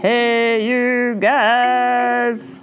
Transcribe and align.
Hey, 0.00 0.66
you 0.66 1.16
guys! 1.20 2.56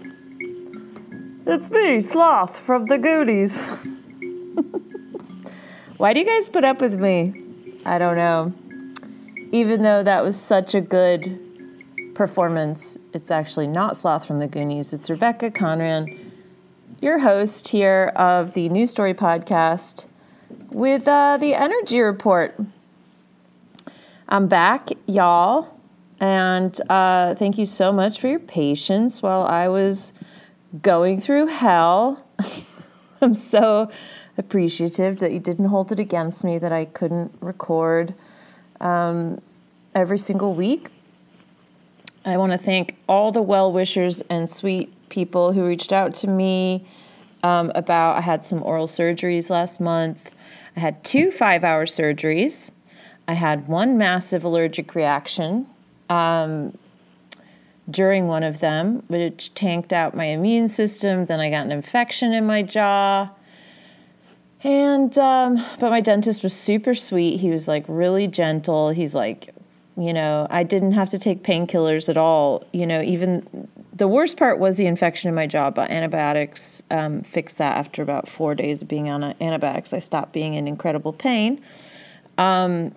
It's 1.46 1.70
me, 1.70 2.02
Sloth 2.02 2.58
from 2.66 2.88
the 2.88 2.98
Goonies. 2.98 3.54
Why 5.98 6.14
do 6.14 6.20
you 6.20 6.26
guys 6.26 6.50
put 6.50 6.64
up 6.64 6.82
with 6.82 7.00
me? 7.00 7.44
I 7.86 8.00
don't 8.00 8.16
know. 8.16 8.52
Even 9.52 9.84
though 9.84 10.02
that 10.02 10.24
was 10.24 10.36
such 10.36 10.74
a 10.74 10.82
good 10.82 11.40
performance, 12.18 12.98
it's 13.14 13.30
actually 13.30 13.68
not 13.68 13.96
Sloth 13.96 14.26
from 14.26 14.40
the 14.40 14.48
Goonies. 14.48 14.92
It's 14.92 15.08
Rebecca 15.08 15.52
Conran, 15.52 16.32
your 17.00 17.20
host 17.20 17.68
here 17.68 18.12
of 18.16 18.54
the 18.54 18.70
New 18.70 18.88
Story 18.88 19.14
podcast 19.14 20.06
with 20.72 21.08
uh, 21.08 21.38
the 21.38 21.54
Energy 21.54 22.00
Report. 22.00 22.60
I'm 24.28 24.48
back, 24.48 24.90
y'all. 25.06 25.80
And 26.20 26.76
uh, 26.90 27.36
thank 27.36 27.60
you 27.60 27.68
so 27.68 27.94
much 27.94 28.20
for 28.20 28.28
your 28.28 28.40
patience 28.40 29.22
while 29.22 29.44
I 29.44 29.68
was 29.68 30.12
going 30.82 31.22
through 31.22 31.46
hell. 31.46 32.26
I'm 33.22 33.36
so 33.36 33.92
appreciative 34.40 35.20
that 35.20 35.34
you 35.34 35.40
didn't 35.40 35.66
hold 35.66 35.92
it 35.92 36.00
against 36.00 36.44
me 36.44 36.58
that 36.58 36.72
I 36.72 36.86
couldn't 36.86 37.32
record 37.42 38.16
um, 38.82 39.40
every 39.94 40.18
single 40.18 40.56
week. 40.56 40.90
I 42.28 42.36
want 42.36 42.52
to 42.52 42.58
thank 42.58 42.98
all 43.08 43.32
the 43.32 43.42
well 43.42 43.72
wishers 43.72 44.22
and 44.30 44.50
sweet 44.50 44.94
people 45.08 45.54
who 45.54 45.66
reached 45.66 45.94
out 45.94 46.14
to 46.16 46.28
me 46.28 46.86
um, 47.42 47.72
about. 47.74 48.18
I 48.18 48.22
had 48.22 48.44
some 48.44 48.62
oral 48.64 48.88
surgeries 48.88 49.50
last 49.50 49.80
month. 49.80 50.30
I 50.76 50.82
had 50.82 51.02
two 51.06 51.32
five 51.32 51.64
hour 51.64 51.86
surgeries. 51.86 52.72
I 53.30 53.34
had 53.34 53.66
one 53.70 53.98
massive 53.98 54.44
allergic 54.44 54.94
reaction 54.94 55.68
um, 56.10 56.78
during 57.90 58.28
one 58.28 58.44
of 58.44 58.60
them, 58.60 59.04
which 59.08 59.54
tanked 59.54 59.94
out 59.94 60.14
my 60.14 60.26
immune 60.26 60.68
system. 60.68 61.26
Then 61.26 61.40
I 61.40 61.50
got 61.50 61.66
an 61.66 61.72
infection 61.72 62.34
in 62.34 62.46
my 62.46 62.62
jaw. 62.62 63.30
And, 64.64 65.18
um, 65.18 65.66
but 65.80 65.92
my 65.92 66.02
dentist 66.02 66.44
was 66.44 66.54
super 66.54 66.94
sweet. 66.94 67.40
He 67.40 67.50
was 67.50 67.70
like 67.70 67.86
really 67.88 68.28
gentle. 68.28 68.90
He's 68.90 69.16
like, 69.16 69.54
you 69.98 70.14
know, 70.14 70.48
I 70.50 70.64
didn't 70.64 70.92
have 70.94 71.10
to 71.10 71.20
take 71.20 71.44
painkillers 71.44 72.08
at 72.08 72.18
all. 72.18 72.64
You 72.72 72.86
know, 72.86 73.02
even 73.02 73.68
the 73.94 74.08
worst 74.08 74.38
part 74.38 74.60
was 74.60 74.78
the 74.78 74.86
infection 74.86 75.28
in 75.28 75.36
my 75.36 75.48
jaw, 75.48 75.72
but 75.72 75.90
antibiotics 75.90 76.84
um, 76.92 77.24
fixed 77.24 77.58
that 77.58 77.78
after 77.78 78.04
about 78.04 78.30
four 78.30 78.54
days 78.54 78.82
of 78.82 78.88
being 78.88 79.10
on 79.10 79.24
antibiotics. 79.24 79.94
I 79.94 80.00
stopped 80.00 80.34
being 80.34 80.54
in 80.54 80.68
incredible 80.68 81.14
pain. 81.14 81.64
Um, 82.38 82.94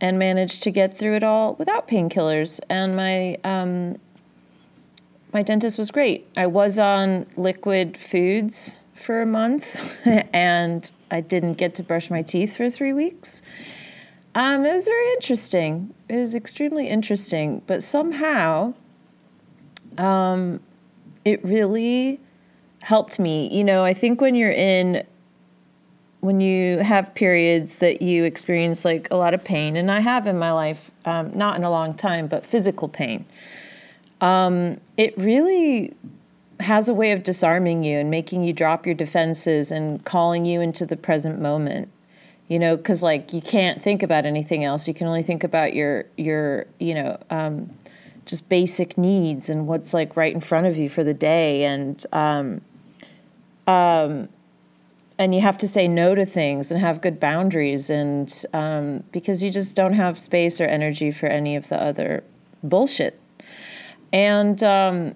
and 0.00 0.18
managed 0.18 0.62
to 0.62 0.70
get 0.70 0.96
through 0.96 1.16
it 1.16 1.22
all 1.22 1.54
without 1.54 1.88
painkillers. 1.88 2.60
And 2.70 2.96
my 2.96 3.36
um, 3.44 3.98
my 5.32 5.42
dentist 5.42 5.76
was 5.76 5.90
great. 5.90 6.26
I 6.36 6.46
was 6.46 6.78
on 6.78 7.26
liquid 7.36 7.98
foods 7.98 8.76
for 9.04 9.20
a 9.20 9.26
month, 9.26 9.66
and 10.32 10.90
I 11.10 11.20
didn't 11.20 11.54
get 11.54 11.74
to 11.76 11.82
brush 11.82 12.10
my 12.10 12.22
teeth 12.22 12.56
for 12.56 12.70
three 12.70 12.92
weeks. 12.92 13.42
Um, 14.38 14.64
it 14.64 14.72
was 14.72 14.84
very 14.84 15.12
interesting. 15.14 15.92
It 16.08 16.14
was 16.14 16.36
extremely 16.36 16.86
interesting, 16.88 17.60
but 17.66 17.82
somehow, 17.82 18.72
um, 19.98 20.60
it 21.24 21.44
really 21.44 22.20
helped 22.78 23.18
me. 23.18 23.52
You 23.52 23.64
know, 23.64 23.84
I 23.84 23.92
think 23.92 24.20
when 24.20 24.36
you're 24.36 24.52
in 24.52 25.04
when 26.20 26.40
you 26.40 26.78
have 26.78 27.12
periods 27.16 27.78
that 27.78 28.00
you 28.00 28.22
experience 28.22 28.84
like 28.84 29.08
a 29.10 29.16
lot 29.16 29.34
of 29.34 29.42
pain, 29.42 29.74
and 29.74 29.90
I 29.90 29.98
have 29.98 30.28
in 30.28 30.38
my 30.38 30.52
life, 30.52 30.88
um, 31.04 31.36
not 31.36 31.56
in 31.56 31.64
a 31.64 31.70
long 31.70 31.94
time, 31.94 32.28
but 32.28 32.46
physical 32.46 32.88
pain, 32.88 33.24
um, 34.20 34.80
it 34.96 35.18
really 35.18 35.96
has 36.60 36.88
a 36.88 36.94
way 36.94 37.10
of 37.10 37.24
disarming 37.24 37.82
you 37.82 37.98
and 37.98 38.08
making 38.08 38.44
you 38.44 38.52
drop 38.52 38.86
your 38.86 38.94
defenses 38.94 39.72
and 39.72 40.04
calling 40.04 40.44
you 40.44 40.60
into 40.60 40.86
the 40.86 40.96
present 40.96 41.40
moment. 41.40 41.88
You 42.48 42.58
know, 42.58 42.76
because 42.76 43.02
like 43.02 43.32
you 43.32 43.42
can't 43.42 43.80
think 43.80 44.02
about 44.02 44.24
anything 44.24 44.64
else. 44.64 44.88
You 44.88 44.94
can 44.94 45.06
only 45.06 45.22
think 45.22 45.44
about 45.44 45.74
your 45.74 46.06
your 46.16 46.66
you 46.78 46.94
know 46.94 47.18
um, 47.30 47.70
just 48.24 48.48
basic 48.48 48.96
needs 48.96 49.48
and 49.48 49.66
what's 49.66 49.92
like 49.92 50.16
right 50.16 50.34
in 50.34 50.40
front 50.40 50.66
of 50.66 50.76
you 50.76 50.88
for 50.88 51.02
the 51.02 51.14
day 51.14 51.64
and 51.64 52.04
um, 52.12 52.60
um, 53.66 54.28
and 55.18 55.34
you 55.34 55.40
have 55.40 55.58
to 55.58 55.68
say 55.68 55.88
no 55.88 56.14
to 56.14 56.24
things 56.24 56.70
and 56.70 56.80
have 56.80 57.00
good 57.00 57.18
boundaries 57.18 57.90
and 57.90 58.44
um, 58.52 59.02
because 59.12 59.42
you 59.42 59.50
just 59.50 59.74
don't 59.74 59.94
have 59.94 60.18
space 60.18 60.60
or 60.60 60.64
energy 60.64 61.10
for 61.10 61.26
any 61.26 61.56
of 61.56 61.68
the 61.68 61.82
other 61.82 62.22
bullshit 62.62 63.20
and 64.12 64.62
um, 64.62 65.14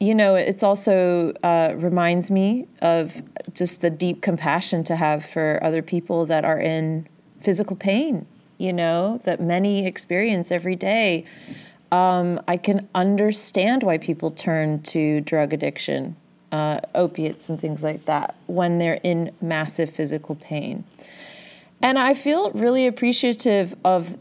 you 0.00 0.14
know 0.14 0.34
it's 0.34 0.62
also 0.62 1.32
uh, 1.42 1.72
reminds 1.76 2.30
me 2.30 2.66
of 2.82 3.22
just 3.52 3.80
the 3.80 3.90
deep 3.90 4.22
compassion 4.22 4.82
to 4.84 4.96
have 4.96 5.24
for 5.24 5.60
other 5.62 5.82
people 5.82 6.26
that 6.26 6.44
are 6.44 6.58
in 6.58 7.06
physical 7.42 7.76
pain 7.76 8.26
you 8.58 8.72
know 8.72 9.20
that 9.24 9.40
many 9.40 9.86
experience 9.86 10.50
every 10.50 10.76
day 10.76 11.24
um, 11.92 12.40
i 12.48 12.56
can 12.56 12.88
understand 12.94 13.82
why 13.82 13.98
people 13.98 14.30
turn 14.32 14.82
to 14.82 15.20
drug 15.20 15.52
addiction 15.52 16.16
uh, 16.52 16.80
opiates 16.94 17.48
and 17.48 17.60
things 17.60 17.82
like 17.82 18.04
that 18.06 18.34
when 18.46 18.78
they're 18.78 19.00
in 19.02 19.30
massive 19.40 19.90
physical 19.90 20.34
pain. 20.34 20.84
And 21.82 21.98
I 21.98 22.14
feel 22.14 22.50
really 22.52 22.86
appreciative 22.86 23.74
of 23.84 24.18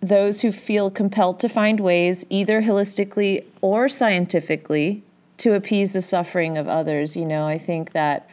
those 0.00 0.40
who 0.40 0.52
feel 0.52 0.90
compelled 0.90 1.40
to 1.40 1.48
find 1.48 1.80
ways, 1.80 2.24
either 2.30 2.62
holistically 2.62 3.44
or 3.60 3.88
scientifically, 3.88 5.02
to 5.38 5.54
appease 5.54 5.92
the 5.92 6.02
suffering 6.02 6.58
of 6.58 6.68
others. 6.68 7.16
You 7.16 7.26
know, 7.26 7.46
I 7.46 7.58
think 7.58 7.92
that 7.92 8.28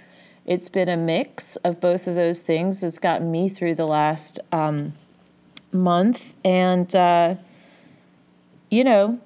it's 0.46 0.70
been 0.70 0.90
a 0.90 0.98
mix 0.98 1.56
of 1.58 1.80
both 1.80 2.08
of 2.08 2.16
those 2.16 2.40
things 2.40 2.82
that's 2.82 3.00
gotten 3.00 3.32
me 3.32 3.50
through 3.50 3.76
the 3.76 3.86
last 3.86 4.40
um, 4.52 4.94
month. 5.72 6.22
And, 6.44 6.94
uh, 6.96 7.36
you 8.70 8.84
know, 8.84 9.20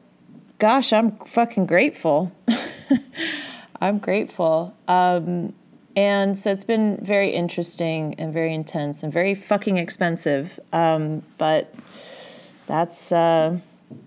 gosh, 0.59 0.94
I'm 0.94 1.18
fucking 1.19 1.66
grateful. 1.66 2.31
I'm 3.81 4.00
grateful. 4.00 4.75
Um, 4.88 5.53
and 5.95 6.38
so 6.38 6.51
it's 6.51 6.63
been 6.63 6.97
very 7.01 7.31
interesting 7.31 8.16
and 8.18 8.34
very 8.34 8.53
intense 8.53 9.03
and 9.03 9.12
very 9.12 9.35
fucking 9.35 9.78
expensive. 9.78 10.59
Um, 10.72 11.23
but 11.38 11.73
that's 12.68 13.12
uh, 13.12 13.57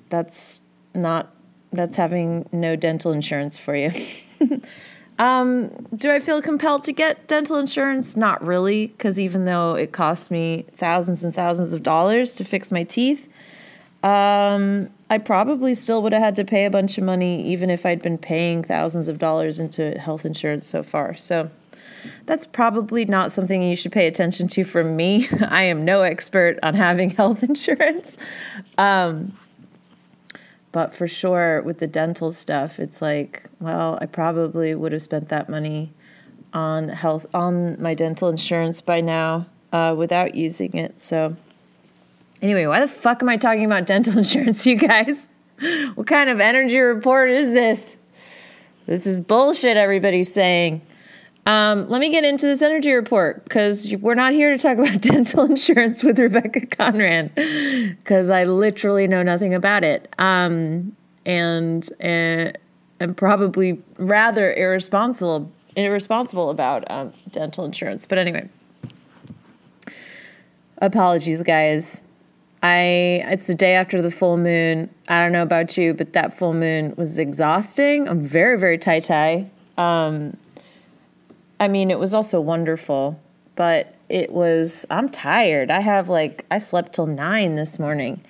that's 0.08 0.60
not 0.94 1.34
that's 1.72 1.96
having 1.96 2.48
no 2.52 2.76
dental 2.76 3.12
insurance 3.12 3.58
for 3.58 3.74
you. 3.74 3.90
um, 5.18 5.68
do 5.96 6.10
I 6.10 6.20
feel 6.20 6.42
compelled 6.42 6.84
to 6.84 6.92
get 6.92 7.28
dental 7.28 7.56
insurance? 7.56 8.16
Not 8.16 8.44
really, 8.44 8.88
because 8.88 9.18
even 9.18 9.44
though 9.44 9.74
it 9.74 9.92
cost 9.92 10.30
me 10.30 10.66
thousands 10.76 11.24
and 11.24 11.34
thousands 11.34 11.72
of 11.72 11.82
dollars 11.82 12.34
to 12.34 12.44
fix 12.44 12.70
my 12.70 12.84
teeth, 12.84 13.28
um, 14.02 14.88
I 15.10 15.18
probably 15.18 15.74
still 15.74 16.02
would 16.02 16.12
have 16.12 16.22
had 16.22 16.36
to 16.36 16.44
pay 16.44 16.64
a 16.64 16.70
bunch 16.70 16.98
of 16.98 17.04
money, 17.04 17.46
even 17.46 17.70
if 17.70 17.86
I'd 17.86 18.02
been 18.02 18.18
paying 18.18 18.64
thousands 18.64 19.08
of 19.08 19.18
dollars 19.18 19.60
into 19.60 19.98
health 19.98 20.24
insurance 20.24 20.66
so 20.66 20.82
far. 20.82 21.14
So 21.14 21.50
that's 22.26 22.46
probably 22.46 23.04
not 23.04 23.30
something 23.30 23.62
you 23.62 23.76
should 23.76 23.92
pay 23.92 24.06
attention 24.06 24.48
to 24.48 24.64
from 24.64 24.96
me. 24.96 25.28
I 25.48 25.64
am 25.64 25.84
no 25.84 26.02
expert 26.02 26.58
on 26.62 26.74
having 26.74 27.10
health 27.16 27.42
insurance. 27.42 28.16
Um, 28.78 29.36
but 30.72 30.94
for 30.94 31.06
sure, 31.06 31.62
with 31.62 31.78
the 31.78 31.86
dental 31.86 32.32
stuff, 32.32 32.78
it's 32.78 33.00
like, 33.00 33.44
well, 33.60 33.98
I 34.00 34.06
probably 34.06 34.74
would 34.74 34.92
have 34.92 35.02
spent 35.02 35.28
that 35.28 35.48
money 35.48 35.92
on 36.52 36.88
health 36.88 37.26
on 37.32 37.80
my 37.80 37.94
dental 37.94 38.28
insurance 38.28 38.80
by 38.80 39.00
now 39.00 39.46
uh, 39.72 39.94
without 39.96 40.34
using 40.34 40.76
it. 40.76 41.00
So 41.00 41.36
Anyway, 42.42 42.66
why 42.66 42.80
the 42.80 42.88
fuck 42.88 43.22
am 43.22 43.28
I 43.28 43.36
talking 43.36 43.64
about 43.64 43.86
dental 43.86 44.18
insurance, 44.18 44.66
you 44.66 44.74
guys? 44.74 45.28
What 45.94 46.08
kind 46.08 46.28
of 46.28 46.40
energy 46.40 46.80
report 46.80 47.30
is 47.30 47.52
this? 47.52 47.96
This 48.86 49.06
is 49.06 49.20
bullshit, 49.20 49.76
everybody's 49.76 50.32
saying. 50.32 50.82
Um, 51.44 51.88
let 51.88 52.00
me 52.00 52.10
get 52.10 52.24
into 52.24 52.46
this 52.46 52.62
energy 52.62 52.92
report 52.92 53.42
because 53.44 53.92
we're 53.96 54.14
not 54.14 54.32
here 54.32 54.56
to 54.56 54.58
talk 54.58 54.78
about 54.78 55.00
dental 55.00 55.44
insurance 55.44 56.04
with 56.04 56.18
Rebecca 56.18 56.60
Conran 56.66 57.30
because 57.98 58.30
I 58.30 58.44
literally 58.44 59.08
know 59.08 59.22
nothing 59.22 59.54
about 59.54 59.82
it. 59.82 60.12
Um, 60.18 60.94
and 61.26 61.88
uh, 62.02 62.52
I'm 63.00 63.14
probably 63.14 63.82
rather 63.98 64.54
irresponsible 64.54 65.50
irresponsible 65.74 66.50
about 66.50 66.88
um, 66.90 67.12
dental 67.30 67.64
insurance. 67.64 68.06
But 68.06 68.18
anyway, 68.18 68.48
apologies, 70.78 71.42
guys. 71.42 72.02
I 72.64 73.24
it's 73.26 73.48
the 73.48 73.56
day 73.56 73.74
after 73.74 74.00
the 74.00 74.10
full 74.12 74.36
moon. 74.36 74.88
I 75.08 75.20
don't 75.20 75.32
know 75.32 75.42
about 75.42 75.76
you, 75.76 75.94
but 75.94 76.12
that 76.12 76.36
full 76.38 76.54
moon 76.54 76.94
was 76.96 77.18
exhausting. 77.18 78.08
I'm 78.08 78.24
very 78.24 78.56
very 78.56 78.78
tie 78.78 79.00
tie. 79.00 79.50
Um, 79.78 80.36
I 81.62 81.68
mean, 81.68 81.92
it 81.92 81.98
was 82.00 82.12
also 82.12 82.40
wonderful, 82.40 83.22
but 83.54 83.94
it 84.08 84.32
was. 84.32 84.84
I'm 84.90 85.08
tired. 85.08 85.70
I 85.70 85.78
have 85.78 86.08
like 86.08 86.44
I 86.50 86.58
slept 86.58 86.92
till 86.92 87.06
nine 87.06 87.54
this 87.54 87.78
morning, 87.78 88.20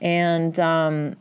and 0.00 0.56
um, 0.60 1.16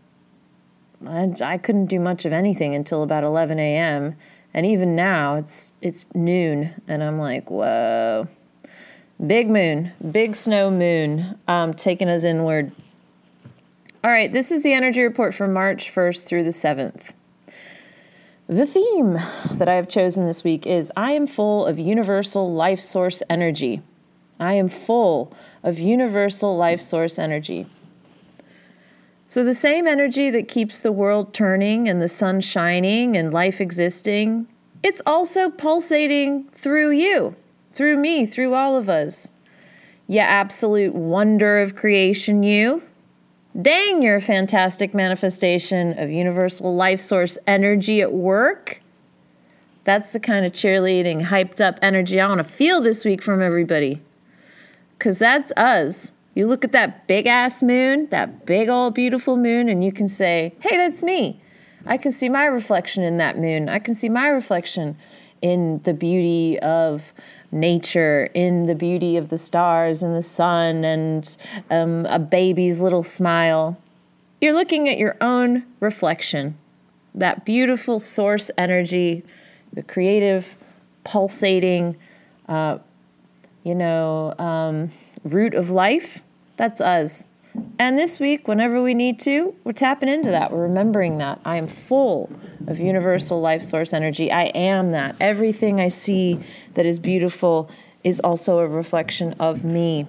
I, 1.08 1.34
I 1.42 1.58
couldn't 1.58 1.88
do 1.88 2.00
much 2.00 2.26
of 2.26 2.32
anything 2.32 2.76
until 2.76 3.02
about 3.02 3.24
11 3.24 3.58
a.m. 3.58 4.16
And 4.54 4.68
even 4.68 4.96
now, 4.96 5.38
it's 5.38 5.74
it's 5.82 6.06
noon, 6.14 6.80
and 6.88 7.04
I'm 7.04 7.18
like, 7.18 7.50
whoa. 7.50 8.28
Big 9.26 9.50
moon, 9.50 9.92
big 10.12 10.36
snow 10.36 10.70
moon, 10.70 11.40
um, 11.48 11.74
taking 11.74 12.08
us 12.08 12.24
inward. 12.24 12.72
All 14.04 14.12
right, 14.12 14.32
this 14.32 14.52
is 14.52 14.62
the 14.62 14.74
energy 14.74 15.02
report 15.02 15.34
for 15.34 15.48
March 15.48 15.92
1st 15.92 16.24
through 16.24 16.44
the 16.44 16.52
7th. 16.52 17.14
The 18.48 18.66
theme 18.66 19.20
that 19.54 19.68
I 19.68 19.76
have 19.76 19.90
chosen 19.90 20.26
this 20.26 20.44
week 20.44 20.66
is 20.66 20.92
I 20.96 21.12
am 21.12 21.28
full 21.28 21.66
of 21.66 21.78
universal 21.78 22.54
life 22.54 22.82
source 22.82 23.22
energy. 23.30 23.82
I 24.40 24.54
am 24.54 24.70
full 24.70 25.34
of 25.64 25.80
universal 25.80 26.56
life 26.56 26.82
source 26.82 27.20
energy. 27.20 27.66
So, 29.28 29.44
the 29.44 29.54
same 29.54 29.86
energy 29.86 30.30
that 30.30 30.48
keeps 30.48 30.80
the 30.80 30.94
world 30.94 31.34
turning 31.34 31.90
and 31.90 32.02
the 32.02 32.08
sun 32.08 32.40
shining 32.40 33.18
and 33.18 33.34
life 33.34 33.60
existing, 33.60 34.48
it's 34.82 35.02
also 35.06 35.50
pulsating 35.50 36.48
through 36.54 36.92
you 36.92 37.36
through 37.78 37.96
me, 37.96 38.26
through 38.26 38.56
all 38.56 38.76
of 38.76 38.90
us. 38.90 39.30
You 40.08 40.20
absolute 40.20 40.96
wonder 40.96 41.60
of 41.60 41.76
creation, 41.76 42.42
you. 42.42 42.82
Dang, 43.60 44.04
you're 44.04 44.18
a 44.18 44.22
fantastic 44.22 44.94
manifestation 44.94 45.98
of 45.98 46.12
universal 46.12 46.76
life 46.76 47.02
source 47.02 47.40
energy 47.48 48.02
at 48.02 48.14
work. 48.14 48.80
That's 49.84 50.14
the 50.14 50.20
kind 50.20 50.46
of 50.46 50.52
cheerleading, 50.52 51.26
hyped 51.26 51.60
up 51.60 51.80
energy 51.82 52.22
I 52.22 52.28
want 52.28 52.38
to 52.38 52.44
feel 52.44 52.82
this 52.82 53.04
week 53.04 53.24
from 53.24 53.42
everybody. 53.42 54.00
Because 54.98 55.18
that's 55.18 55.52
us. 55.58 56.12
You 56.36 56.46
look 56.46 56.64
at 56.64 56.72
that 56.74 57.08
big 57.08 57.26
ass 57.26 57.64
moon, 57.64 58.08
that 58.12 58.46
big 58.46 58.70
old 58.70 58.94
beautiful 58.94 59.38
moon, 59.38 59.70
and 59.70 59.84
you 59.84 59.92
can 59.92 60.08
say, 60.08 60.54
hey, 60.60 60.78
that's 60.78 61.02
me. 61.02 61.42
I 61.88 61.98
can 61.98 62.12
see 62.12 62.30
my 62.30 62.46
reflection 62.46 63.02
in 63.02 63.18
that 63.18 63.40
moon. 63.40 63.70
I 63.70 63.80
can 63.80 63.96
see 63.96 64.10
my 64.10 64.28
reflection 64.28 64.96
in 65.42 65.82
the 65.84 65.94
beauty 65.94 66.60
of 66.60 67.12
nature, 67.52 68.30
in 68.34 68.66
the 68.66 68.76
beauty 68.76 69.18
of 69.18 69.30
the 69.30 69.38
stars 69.38 70.04
and 70.04 70.16
the 70.16 70.24
sun 70.24 70.84
and 70.84 71.38
um, 71.70 72.06
a 72.08 72.20
baby's 72.20 72.80
little 72.80 73.04
smile. 73.04 73.78
You're 74.42 74.54
looking 74.54 74.90
at 74.90 74.98
your 74.98 75.16
own 75.22 75.64
reflection, 75.80 76.58
that 77.16 77.46
beautiful 77.46 78.00
source 78.00 78.52
energy, 78.58 79.24
the 79.74 79.84
creative, 79.84 80.58
pulsating, 81.04 81.96
uh, 82.48 82.78
you 83.64 83.76
know, 83.76 84.34
um, 84.38 84.92
root 85.24 85.54
of 85.54 85.70
life. 85.70 86.20
That's 86.58 86.82
us. 86.82 87.26
And 87.80 87.98
this 87.98 88.20
week, 88.20 88.48
whenever 88.48 88.82
we 88.82 88.94
need 88.94 89.20
to, 89.22 89.56
we're 89.64 89.72
tapping 89.72 90.10
into 90.10 90.32
that. 90.32 90.52
We're 90.52 90.64
remembering 90.64 91.20
that. 91.20 91.40
I 91.46 91.58
am 91.58 91.68
full 91.68 92.30
of 92.68 92.80
universal 92.80 93.40
life 93.40 93.62
source 93.62 93.94
energy. 93.94 94.32
I 94.32 94.46
am 94.46 94.92
that. 94.92 95.16
Everything 95.20 95.80
I 95.80 95.88
see 95.88 96.40
that 96.74 96.86
is 96.86 96.98
beautiful 96.98 97.70
is 98.04 98.20
also 98.22 98.60
a 98.60 98.68
reflection 98.68 99.34
of 99.40 99.64
me. 99.64 100.08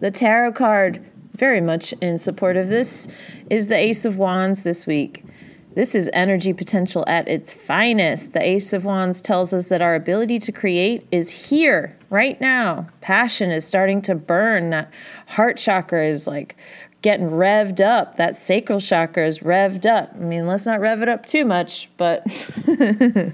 The 0.00 0.10
tarot 0.10 0.52
card, 0.52 1.08
very 1.36 1.60
much 1.60 1.92
in 2.02 2.18
support 2.18 2.56
of 2.56 2.68
this, 2.68 3.08
is 3.50 3.68
the 3.68 3.76
Ace 3.76 4.04
of 4.04 4.18
Wands 4.18 4.62
this 4.62 4.86
week. 4.86 5.24
This 5.74 5.94
is 5.94 6.10
energy 6.12 6.52
potential 6.52 7.04
at 7.06 7.26
its 7.28 7.50
finest. 7.50 8.34
The 8.34 8.42
Ace 8.42 8.72
of 8.72 8.84
Wands 8.84 9.20
tells 9.22 9.52
us 9.52 9.68
that 9.68 9.80
our 9.80 9.94
ability 9.94 10.38
to 10.40 10.52
create 10.52 11.06
is 11.10 11.30
here, 11.30 11.96
right 12.10 12.38
now. 12.40 12.86
Passion 13.00 13.50
is 13.50 13.66
starting 13.66 14.02
to 14.02 14.14
burn. 14.14 14.70
That 14.70 14.90
heart 15.26 15.56
chakra 15.56 16.06
is 16.06 16.26
like 16.26 16.56
getting 17.00 17.30
revved 17.30 17.80
up. 17.80 18.18
That 18.18 18.36
sacral 18.36 18.80
chakra 18.80 19.26
is 19.26 19.40
revved 19.40 19.86
up. 19.86 20.10
I 20.14 20.18
mean, 20.18 20.46
let's 20.46 20.66
not 20.66 20.80
rev 20.80 21.00
it 21.00 21.08
up 21.08 21.24
too 21.24 21.46
much, 21.46 21.88
but 21.96 22.24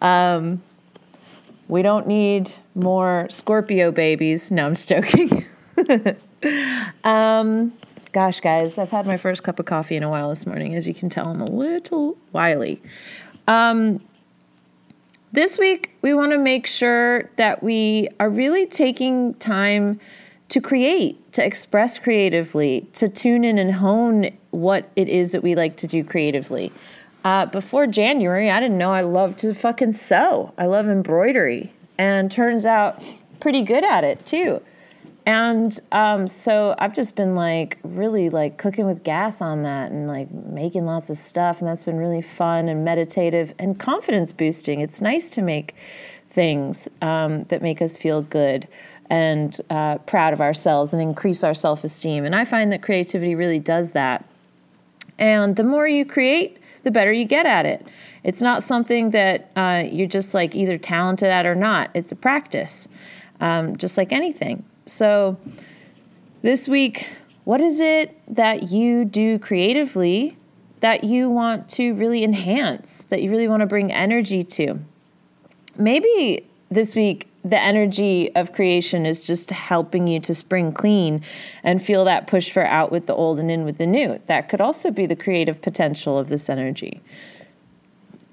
um, 0.00 0.62
we 1.68 1.82
don't 1.82 2.06
need 2.06 2.52
more 2.74 3.26
Scorpio 3.28 3.90
babies. 3.90 4.50
No, 4.50 4.66
I'm 4.66 4.74
stoking. 4.74 5.44
um, 7.04 7.72
gosh, 8.14 8.38
guys, 8.40 8.78
I've 8.78 8.90
had 8.90 9.06
my 9.06 9.16
first 9.16 9.42
cup 9.42 9.58
of 9.58 9.66
coffee 9.66 9.96
in 9.96 10.04
a 10.04 10.08
while 10.08 10.28
this 10.28 10.46
morning. 10.46 10.76
As 10.76 10.86
you 10.86 10.94
can 10.94 11.10
tell, 11.10 11.26
I'm 11.26 11.40
a 11.40 11.50
little 11.50 12.16
wily. 12.32 12.80
Um, 13.48 14.00
this 15.32 15.58
week, 15.58 15.90
we 16.00 16.14
want 16.14 16.30
to 16.30 16.38
make 16.38 16.68
sure 16.68 17.28
that 17.36 17.60
we 17.60 18.08
are 18.20 18.30
really 18.30 18.66
taking 18.66 19.34
time 19.34 19.98
to 20.50 20.60
create, 20.60 21.32
to 21.32 21.44
express 21.44 21.98
creatively, 21.98 22.86
to 22.92 23.08
tune 23.08 23.42
in 23.42 23.58
and 23.58 23.74
hone 23.74 24.30
what 24.52 24.88
it 24.94 25.08
is 25.08 25.32
that 25.32 25.42
we 25.42 25.56
like 25.56 25.76
to 25.78 25.88
do 25.88 26.04
creatively. 26.04 26.72
Uh, 27.24 27.46
before 27.46 27.88
January, 27.88 28.48
I 28.48 28.60
didn't 28.60 28.78
know 28.78 28.92
I 28.92 29.00
loved 29.00 29.40
to 29.40 29.52
fucking 29.54 29.90
sew. 29.90 30.54
I 30.56 30.66
love 30.66 30.86
embroidery, 30.86 31.72
and 31.98 32.30
turns 32.30 32.64
out 32.64 33.02
pretty 33.40 33.62
good 33.62 33.82
at 33.82 34.04
it 34.04 34.24
too. 34.24 34.62
And 35.26 35.78
um, 35.92 36.28
so 36.28 36.74
I've 36.78 36.94
just 36.94 37.14
been 37.14 37.34
like 37.34 37.78
really 37.82 38.28
like 38.28 38.58
cooking 38.58 38.86
with 38.86 39.02
gas 39.04 39.40
on 39.40 39.62
that 39.62 39.90
and 39.90 40.06
like 40.06 40.30
making 40.30 40.84
lots 40.84 41.08
of 41.08 41.16
stuff. 41.16 41.60
And 41.60 41.68
that's 41.68 41.84
been 41.84 41.96
really 41.96 42.20
fun 42.20 42.68
and 42.68 42.84
meditative 42.84 43.54
and 43.58 43.78
confidence 43.78 44.32
boosting. 44.32 44.80
It's 44.80 45.00
nice 45.00 45.30
to 45.30 45.42
make 45.42 45.74
things 46.30 46.88
um, 47.00 47.44
that 47.44 47.62
make 47.62 47.80
us 47.80 47.96
feel 47.96 48.22
good 48.22 48.68
and 49.08 49.60
uh, 49.70 49.98
proud 49.98 50.32
of 50.32 50.40
ourselves 50.40 50.92
and 50.92 51.00
increase 51.00 51.42
our 51.42 51.54
self 51.54 51.84
esteem. 51.84 52.24
And 52.24 52.34
I 52.34 52.44
find 52.44 52.70
that 52.72 52.82
creativity 52.82 53.34
really 53.34 53.58
does 53.58 53.92
that. 53.92 54.28
And 55.18 55.56
the 55.56 55.64
more 55.64 55.86
you 55.86 56.04
create, 56.04 56.58
the 56.82 56.90
better 56.90 57.12
you 57.12 57.24
get 57.24 57.46
at 57.46 57.64
it. 57.64 57.86
It's 58.24 58.42
not 58.42 58.62
something 58.62 59.10
that 59.10 59.50
uh, 59.56 59.84
you're 59.90 60.08
just 60.08 60.34
like 60.34 60.54
either 60.54 60.76
talented 60.76 61.28
at 61.28 61.46
or 61.46 61.54
not, 61.54 61.90
it's 61.94 62.12
a 62.12 62.16
practice, 62.16 62.88
um, 63.40 63.76
just 63.76 63.96
like 63.96 64.12
anything. 64.12 64.64
So, 64.86 65.38
this 66.42 66.68
week, 66.68 67.06
what 67.44 67.60
is 67.60 67.80
it 67.80 68.18
that 68.34 68.64
you 68.70 69.04
do 69.04 69.38
creatively 69.38 70.36
that 70.80 71.04
you 71.04 71.30
want 71.30 71.68
to 71.70 71.94
really 71.94 72.22
enhance, 72.22 73.04
that 73.08 73.22
you 73.22 73.30
really 73.30 73.48
want 73.48 73.60
to 73.60 73.66
bring 73.66 73.90
energy 73.90 74.44
to? 74.44 74.78
Maybe 75.78 76.46
this 76.70 76.94
week, 76.94 77.28
the 77.44 77.58
energy 77.58 78.34
of 78.36 78.52
creation 78.52 79.06
is 79.06 79.26
just 79.26 79.50
helping 79.50 80.06
you 80.06 80.20
to 80.20 80.34
spring 80.34 80.72
clean 80.72 81.22
and 81.62 81.82
feel 81.82 82.04
that 82.04 82.26
push 82.26 82.50
for 82.50 82.66
out 82.66 82.90
with 82.90 83.06
the 83.06 83.14
old 83.14 83.38
and 83.38 83.50
in 83.50 83.64
with 83.64 83.78
the 83.78 83.86
new. 83.86 84.20
That 84.26 84.48
could 84.48 84.60
also 84.60 84.90
be 84.90 85.06
the 85.06 85.16
creative 85.16 85.60
potential 85.60 86.18
of 86.18 86.28
this 86.28 86.48
energy. 86.48 87.00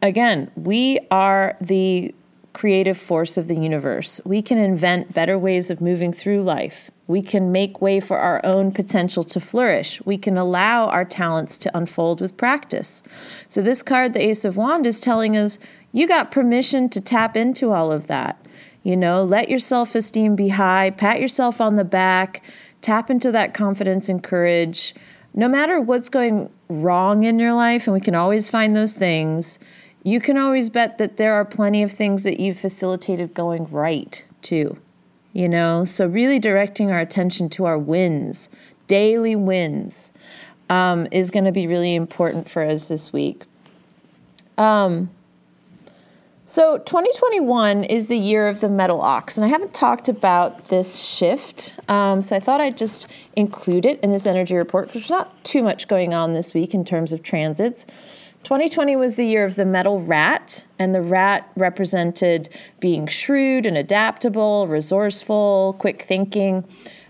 Again, 0.01 0.49
we 0.55 0.99
are 1.11 1.55
the 1.61 2.13
creative 2.53 2.97
force 2.97 3.37
of 3.37 3.47
the 3.47 3.55
universe. 3.55 4.19
We 4.25 4.41
can 4.41 4.57
invent 4.57 5.13
better 5.13 5.37
ways 5.39 5.69
of 5.69 5.81
moving 5.81 6.13
through 6.13 6.43
life. 6.43 6.91
We 7.07 7.21
can 7.21 7.51
make 7.51 7.81
way 7.81 7.99
for 7.99 8.17
our 8.17 8.45
own 8.45 8.71
potential 8.71 9.23
to 9.25 9.39
flourish. 9.39 10.01
We 10.05 10.17
can 10.17 10.37
allow 10.37 10.87
our 10.87 11.05
talents 11.05 11.57
to 11.59 11.77
unfold 11.77 12.21
with 12.21 12.37
practice. 12.37 13.01
So, 13.47 13.61
this 13.61 13.81
card, 13.81 14.13
the 14.13 14.21
Ace 14.21 14.45
of 14.45 14.57
Wands, 14.57 14.87
is 14.87 14.99
telling 14.99 15.35
us 15.35 15.59
you 15.93 16.07
got 16.07 16.31
permission 16.31 16.87
to 16.89 17.01
tap 17.01 17.35
into 17.35 17.71
all 17.71 17.91
of 17.91 18.07
that. 18.07 18.37
You 18.83 18.95
know, 18.95 19.23
let 19.23 19.49
your 19.49 19.59
self 19.59 19.93
esteem 19.93 20.35
be 20.35 20.47
high, 20.47 20.91
pat 20.91 21.19
yourself 21.19 21.61
on 21.61 21.75
the 21.75 21.83
back, 21.83 22.43
tap 22.81 23.09
into 23.09 23.31
that 23.31 23.53
confidence 23.53 24.09
and 24.09 24.23
courage. 24.23 24.95
No 25.33 25.47
matter 25.47 25.79
what's 25.79 26.09
going 26.09 26.49
wrong 26.69 27.23
in 27.23 27.39
your 27.39 27.53
life, 27.53 27.87
and 27.87 27.93
we 27.93 28.01
can 28.01 28.15
always 28.15 28.49
find 28.49 28.75
those 28.75 28.93
things, 28.93 29.59
you 30.03 30.19
can 30.19 30.37
always 30.37 30.69
bet 30.69 30.97
that 30.97 31.17
there 31.17 31.33
are 31.33 31.45
plenty 31.45 31.83
of 31.83 31.91
things 31.91 32.23
that 32.23 32.39
you've 32.39 32.59
facilitated 32.59 33.33
going 33.33 33.69
right 33.71 34.23
too. 34.41 34.77
You 35.33 35.47
know, 35.47 35.85
so 35.85 36.07
really 36.07 36.39
directing 36.39 36.91
our 36.91 36.99
attention 36.99 37.49
to 37.49 37.65
our 37.65 37.77
wins, 37.77 38.49
daily 38.87 39.35
wins, 39.35 40.11
um, 40.69 41.07
is 41.11 41.29
going 41.29 41.45
to 41.45 41.51
be 41.51 41.67
really 41.67 41.95
important 41.95 42.49
for 42.49 42.63
us 42.63 42.87
this 42.87 43.13
week. 43.13 43.43
Um, 44.57 45.09
so 46.45 46.79
2021 46.79 47.85
is 47.85 48.07
the 48.07 48.17
year 48.17 48.49
of 48.49 48.59
the 48.59 48.67
metal 48.67 48.99
ox, 48.99 49.37
and 49.37 49.45
I 49.45 49.47
haven't 49.47 49.73
talked 49.73 50.09
about 50.09 50.65
this 50.65 50.97
shift, 50.97 51.75
um, 51.87 52.21
so 52.21 52.35
I 52.35 52.41
thought 52.41 52.59
I'd 52.59 52.77
just 52.77 53.07
include 53.37 53.85
it 53.85 54.01
in 54.01 54.11
this 54.11 54.25
energy 54.25 54.55
report. 54.55 54.91
There's 54.91 55.09
not 55.09 55.41
too 55.45 55.63
much 55.63 55.87
going 55.87 56.13
on 56.13 56.33
this 56.33 56.53
week 56.53 56.73
in 56.73 56.83
terms 56.83 57.13
of 57.13 57.23
transits. 57.23 57.85
2020 58.43 58.95
was 58.95 59.15
the 59.15 59.25
year 59.25 59.45
of 59.45 59.55
the 59.55 59.65
metal 59.65 60.01
rat, 60.01 60.63
and 60.79 60.95
the 60.95 61.01
rat 61.01 61.49
represented 61.55 62.49
being 62.79 63.07
shrewd 63.07 63.65
and 63.65 63.77
adaptable, 63.77 64.67
resourceful, 64.67 65.75
quick 65.79 66.01
thinking. 66.01 66.65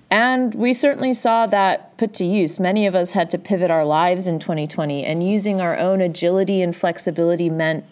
And 0.10 0.54
we 0.54 0.74
certainly 0.74 1.14
saw 1.14 1.48
that 1.48 1.98
put 1.98 2.14
to 2.16 2.26
use. 2.26 2.60
Many 2.60 2.86
of 2.86 2.96
us 2.96 3.12
had 3.12 3.32
to 3.32 3.38
pivot 3.38 3.72
our 3.72 3.86
lives 3.86 4.28
in 4.28 4.40
2020, 4.40 5.06
and 5.06 5.28
using 5.28 5.62
our 5.62 5.78
own 5.78 6.02
agility 6.02 6.62
and 6.62 6.76
flexibility 6.76 7.50
meant, 7.50 7.86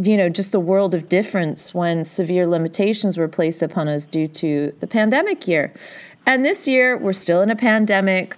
you 0.00 0.16
know, 0.16 0.28
just 0.28 0.50
the 0.50 0.58
world 0.58 0.92
of 0.92 1.08
difference 1.08 1.72
when 1.72 2.04
severe 2.04 2.48
limitations 2.48 3.16
were 3.16 3.28
placed 3.28 3.62
upon 3.62 3.86
us 3.86 4.06
due 4.06 4.26
to 4.26 4.74
the 4.80 4.88
pandemic 4.88 5.46
year. 5.46 5.72
And 6.26 6.44
this 6.44 6.66
year, 6.66 6.98
we're 6.98 7.12
still 7.12 7.42
in 7.42 7.50
a 7.50 7.56
pandemic, 7.56 8.36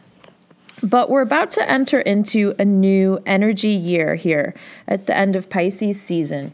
but 0.82 1.10
we're 1.10 1.22
about 1.22 1.50
to 1.52 1.68
enter 1.68 2.00
into 2.00 2.54
a 2.58 2.64
new 2.64 3.20
energy 3.26 3.70
year 3.70 4.14
here 4.14 4.54
at 4.88 5.06
the 5.06 5.16
end 5.16 5.36
of 5.36 5.48
Pisces 5.48 6.00
season. 6.00 6.52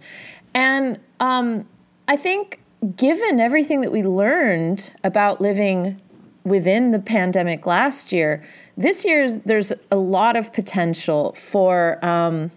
And 0.54 0.98
um, 1.20 1.66
I 2.08 2.16
think, 2.16 2.60
given 2.96 3.40
everything 3.40 3.80
that 3.80 3.92
we 3.92 4.02
learned 4.02 4.90
about 5.04 5.40
living 5.40 6.00
within 6.44 6.90
the 6.90 6.98
pandemic 6.98 7.66
last 7.66 8.12
year, 8.12 8.44
this 8.76 9.04
year 9.04 9.28
there's 9.30 9.72
a 9.90 9.96
lot 9.96 10.36
of 10.36 10.52
potential 10.52 11.36
for 11.50 12.04
um, 12.04 12.50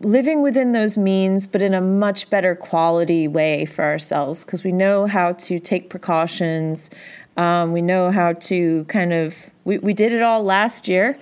living 0.00 0.42
within 0.42 0.72
those 0.72 0.96
means, 0.96 1.46
but 1.46 1.62
in 1.62 1.74
a 1.74 1.80
much 1.80 2.28
better 2.30 2.54
quality 2.54 3.28
way 3.28 3.64
for 3.64 3.84
ourselves 3.84 4.44
because 4.44 4.64
we 4.64 4.72
know 4.72 5.06
how 5.06 5.32
to 5.32 5.58
take 5.58 5.88
precautions. 5.90 6.90
Um, 7.36 7.72
we 7.72 7.82
know 7.82 8.10
how 8.10 8.34
to 8.34 8.84
kind 8.84 9.12
of, 9.12 9.34
we, 9.64 9.78
we 9.78 9.92
did 9.94 10.12
it 10.12 10.22
all 10.22 10.42
last 10.42 10.88
year. 10.88 11.18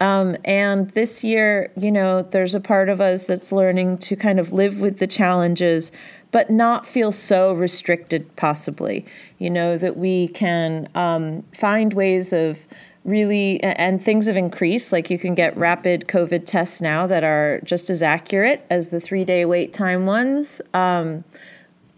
Um, 0.00 0.36
and 0.44 0.90
this 0.90 1.22
year, 1.22 1.70
you 1.76 1.92
know, 1.92 2.22
there's 2.22 2.56
a 2.56 2.60
part 2.60 2.88
of 2.88 3.00
us 3.00 3.26
that's 3.26 3.52
learning 3.52 3.98
to 3.98 4.16
kind 4.16 4.40
of 4.40 4.52
live 4.52 4.80
with 4.80 4.98
the 4.98 5.06
challenges, 5.06 5.92
but 6.32 6.50
not 6.50 6.88
feel 6.88 7.12
so 7.12 7.52
restricted, 7.52 8.34
possibly. 8.34 9.06
You 9.38 9.50
know, 9.50 9.76
that 9.76 9.96
we 9.96 10.28
can 10.28 10.88
um, 10.96 11.44
find 11.54 11.94
ways 11.94 12.32
of 12.32 12.58
really, 13.04 13.62
and 13.62 14.02
things 14.02 14.26
have 14.26 14.36
increased. 14.36 14.90
Like 14.92 15.08
you 15.08 15.18
can 15.18 15.36
get 15.36 15.56
rapid 15.56 16.08
COVID 16.08 16.46
tests 16.46 16.80
now 16.80 17.06
that 17.06 17.22
are 17.22 17.60
just 17.62 17.88
as 17.88 18.02
accurate 18.02 18.66
as 18.70 18.88
the 18.88 19.00
three 19.00 19.24
day 19.24 19.44
wait 19.44 19.72
time 19.72 20.04
ones. 20.04 20.60
Um, 20.74 21.22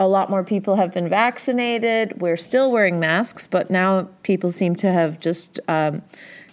a 0.01 0.09
lot 0.09 0.29
more 0.29 0.43
people 0.43 0.77
have 0.77 0.93
been 0.93 1.09
vaccinated. 1.09 2.21
We're 2.21 2.37
still 2.37 2.71
wearing 2.71 2.99
masks, 2.99 3.47
but 3.47 3.71
now 3.71 4.09
people 4.23 4.51
seem 4.51 4.75
to 4.77 4.93
have 4.93 5.21
just 5.21 5.61
um, 5.69 6.03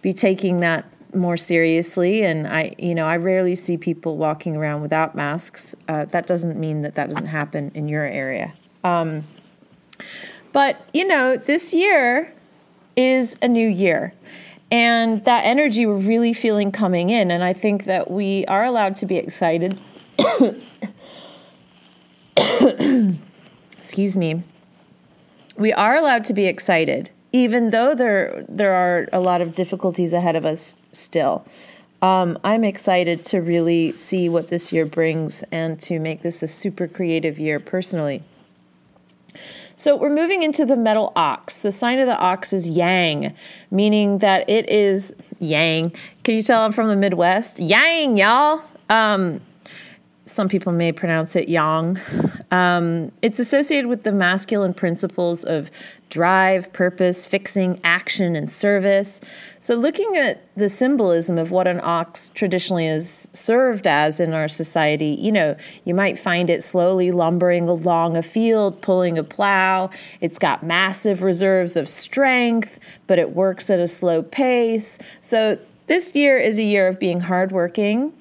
be 0.01 0.13
taking 0.13 0.59
that 0.59 0.85
more 1.13 1.37
seriously. 1.37 2.23
And 2.23 2.47
i 2.47 2.73
you 2.77 2.95
know 2.95 3.05
i 3.05 3.17
rarely 3.17 3.55
see 3.55 3.75
people 3.77 4.17
walking 4.17 4.55
around 4.55 4.81
without 4.81 5.15
masks. 5.15 5.75
Uh, 5.87 6.05
that 6.05 6.27
doesn't 6.27 6.57
mean 6.57 6.83
that 6.83 6.95
that 6.95 7.09
doesn't 7.09 7.25
happen 7.25 7.71
in 7.73 7.87
your 7.87 8.05
area. 8.05 8.53
Um, 8.83 9.23
but 10.53 10.87
you 10.93 11.05
know 11.05 11.35
this 11.35 11.73
year 11.73 12.31
is 12.95 13.35
a 13.41 13.47
new 13.47 13.67
year. 13.67 14.13
And 14.69 15.25
that 15.25 15.43
energy 15.43 15.85
we're 15.85 15.95
really 15.97 16.33
feeling 16.33 16.71
coming 16.71 17.09
in. 17.09 17.31
And 17.31 17.43
i 17.43 17.53
think 17.53 17.85
that 17.85 18.11
we 18.11 18.45
are 18.45 18.63
allowed 18.63 18.95
to 18.97 19.05
be 19.05 19.17
excited 19.17 19.77
excuse 23.91 24.15
me 24.15 24.41
we 25.57 25.73
are 25.73 25.95
allowed 25.95 26.23
to 26.23 26.33
be 26.33 26.45
excited 26.45 27.11
even 27.31 27.69
though 27.69 27.95
there 27.95 28.45
there 28.49 28.73
are 28.73 29.07
a 29.13 29.19
lot 29.19 29.41
of 29.41 29.55
difficulties 29.55 30.13
ahead 30.13 30.35
of 30.35 30.45
us 30.45 30.75
still. 30.91 31.45
Um, 32.01 32.37
I'm 32.43 32.63
excited 32.63 33.23
to 33.25 33.41
really 33.41 33.95
see 33.95 34.27
what 34.27 34.47
this 34.47 34.73
year 34.73 34.85
brings 34.85 35.43
and 35.51 35.79
to 35.81 35.99
make 35.99 36.23
this 36.23 36.41
a 36.41 36.47
super 36.47 36.87
creative 36.87 37.37
year 37.37 37.59
personally. 37.59 38.23
So 39.75 39.95
we're 39.95 40.13
moving 40.13 40.43
into 40.43 40.65
the 40.65 40.75
metal 40.75 41.13
ox. 41.15 41.59
The 41.59 41.71
sign 41.71 41.99
of 41.99 42.07
the 42.07 42.17
ox 42.17 42.53
is 42.53 42.67
yang, 42.67 43.33
meaning 43.69 44.17
that 44.19 44.49
it 44.49 44.69
is 44.69 45.13
yang. 45.39 45.91
Can 46.23 46.35
you 46.35 46.43
tell 46.43 46.61
I'm 46.61 46.71
from 46.71 46.87
the 46.87 46.95
Midwest? 46.95 47.59
Yang, 47.59 48.17
y'all. 48.17 48.61
Um, 48.89 49.41
some 50.31 50.49
people 50.49 50.71
may 50.71 50.91
pronounce 50.91 51.35
it 51.35 51.49
yang. 51.49 51.99
Um, 52.51 53.11
it's 53.21 53.39
associated 53.39 53.87
with 53.87 54.03
the 54.03 54.11
masculine 54.11 54.73
principles 54.73 55.43
of 55.43 55.69
drive, 56.09 56.71
purpose, 56.73 57.25
fixing, 57.25 57.79
action, 57.83 58.35
and 58.35 58.49
service. 58.49 59.21
So, 59.59 59.75
looking 59.75 60.17
at 60.17 60.43
the 60.55 60.69
symbolism 60.69 61.37
of 61.37 61.51
what 61.51 61.67
an 61.67 61.79
ox 61.81 62.29
traditionally 62.35 62.85
is 62.87 63.27
served 63.33 63.87
as 63.87 64.19
in 64.19 64.33
our 64.33 64.47
society, 64.47 65.17
you 65.19 65.31
know, 65.31 65.55
you 65.85 65.93
might 65.93 66.19
find 66.19 66.49
it 66.49 66.61
slowly 66.61 67.11
lumbering 67.11 67.67
along 67.67 68.17
a 68.17 68.23
field, 68.23 68.81
pulling 68.81 69.17
a 69.17 69.23
plow. 69.23 69.89
It's 70.19 70.37
got 70.37 70.63
massive 70.63 71.23
reserves 71.23 71.75
of 71.75 71.89
strength, 71.89 72.79
but 73.07 73.17
it 73.17 73.35
works 73.35 73.69
at 73.69 73.79
a 73.79 73.87
slow 73.87 74.21
pace. 74.21 74.99
So, 75.21 75.57
this 75.87 76.15
year 76.15 76.37
is 76.37 76.59
a 76.59 76.63
year 76.63 76.87
of 76.87 76.99
being 76.99 77.19
hardworking. 77.19 78.13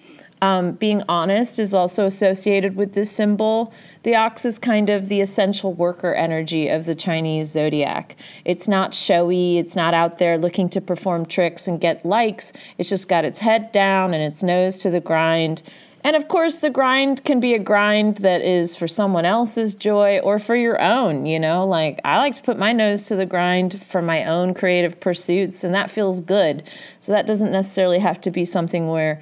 Um, 0.42 0.72
being 0.72 1.02
honest 1.06 1.58
is 1.58 1.74
also 1.74 2.06
associated 2.06 2.74
with 2.74 2.94
this 2.94 3.10
symbol. 3.10 3.74
The 4.04 4.16
ox 4.16 4.46
is 4.46 4.58
kind 4.58 4.88
of 4.88 5.10
the 5.10 5.20
essential 5.20 5.74
worker 5.74 6.14
energy 6.14 6.68
of 6.68 6.86
the 6.86 6.94
Chinese 6.94 7.50
zodiac. 7.50 8.16
It's 8.46 8.66
not 8.66 8.94
showy, 8.94 9.58
it's 9.58 9.76
not 9.76 9.92
out 9.92 10.16
there 10.18 10.38
looking 10.38 10.70
to 10.70 10.80
perform 10.80 11.26
tricks 11.26 11.68
and 11.68 11.78
get 11.78 12.06
likes. 12.06 12.54
It's 12.78 12.88
just 12.88 13.06
got 13.06 13.26
its 13.26 13.38
head 13.38 13.70
down 13.72 14.14
and 14.14 14.22
its 14.22 14.42
nose 14.42 14.78
to 14.78 14.90
the 14.90 15.00
grind. 15.00 15.62
And 16.02 16.16
of 16.16 16.28
course, 16.28 16.56
the 16.56 16.70
grind 16.70 17.24
can 17.24 17.40
be 17.40 17.52
a 17.52 17.58
grind 17.58 18.16
that 18.18 18.40
is 18.40 18.74
for 18.74 18.88
someone 18.88 19.26
else's 19.26 19.74
joy 19.74 20.18
or 20.20 20.38
for 20.38 20.56
your 20.56 20.80
own, 20.80 21.26
you 21.26 21.38
know? 21.38 21.66
Like, 21.66 22.00
I 22.04 22.16
like 22.16 22.34
to 22.36 22.42
put 22.42 22.58
my 22.58 22.72
nose 22.72 23.02
to 23.08 23.16
the 23.16 23.26
grind 23.26 23.82
for 23.90 24.00
my 24.00 24.24
own 24.24 24.54
creative 24.54 24.98
pursuits, 24.98 25.62
and 25.62 25.74
that 25.74 25.90
feels 25.90 26.20
good. 26.20 26.62
So, 27.00 27.12
that 27.12 27.26
doesn't 27.26 27.52
necessarily 27.52 27.98
have 27.98 28.18
to 28.22 28.30
be 28.30 28.46
something 28.46 28.88
where, 28.88 29.20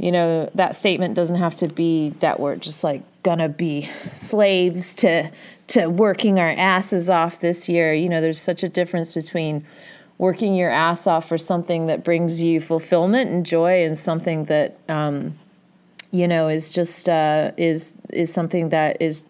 you 0.00 0.10
know, 0.10 0.50
that 0.54 0.76
statement 0.76 1.14
doesn't 1.14 1.36
have 1.36 1.54
to 1.56 1.68
be 1.68 2.08
that 2.20 2.40
we're 2.40 2.56
just 2.56 2.82
like 2.82 3.02
gonna 3.22 3.50
be 3.50 3.86
slaves 4.14 4.94
to 4.94 5.30
to 5.68 5.88
working 5.88 6.40
our 6.40 6.52
asses 6.52 7.10
off 7.10 7.40
this 7.40 7.68
year. 7.68 7.92
You 7.92 8.08
know, 8.08 8.22
there's 8.22 8.40
such 8.40 8.62
a 8.62 8.68
difference 8.68 9.12
between 9.12 9.62
working 10.16 10.54
your 10.54 10.70
ass 10.70 11.06
off 11.06 11.28
for 11.28 11.36
something 11.36 11.86
that 11.86 12.02
brings 12.02 12.42
you 12.42 12.62
fulfillment 12.62 13.30
and 13.30 13.44
joy, 13.44 13.84
and 13.84 13.98
something 13.98 14.46
that 14.46 14.78
um, 14.88 15.38
you 16.12 16.26
know 16.26 16.48
is 16.48 16.70
just 16.70 17.10
uh, 17.10 17.52
is 17.58 17.92
is 18.08 18.32
something 18.32 18.70
that 18.70 18.96
is 19.02 19.22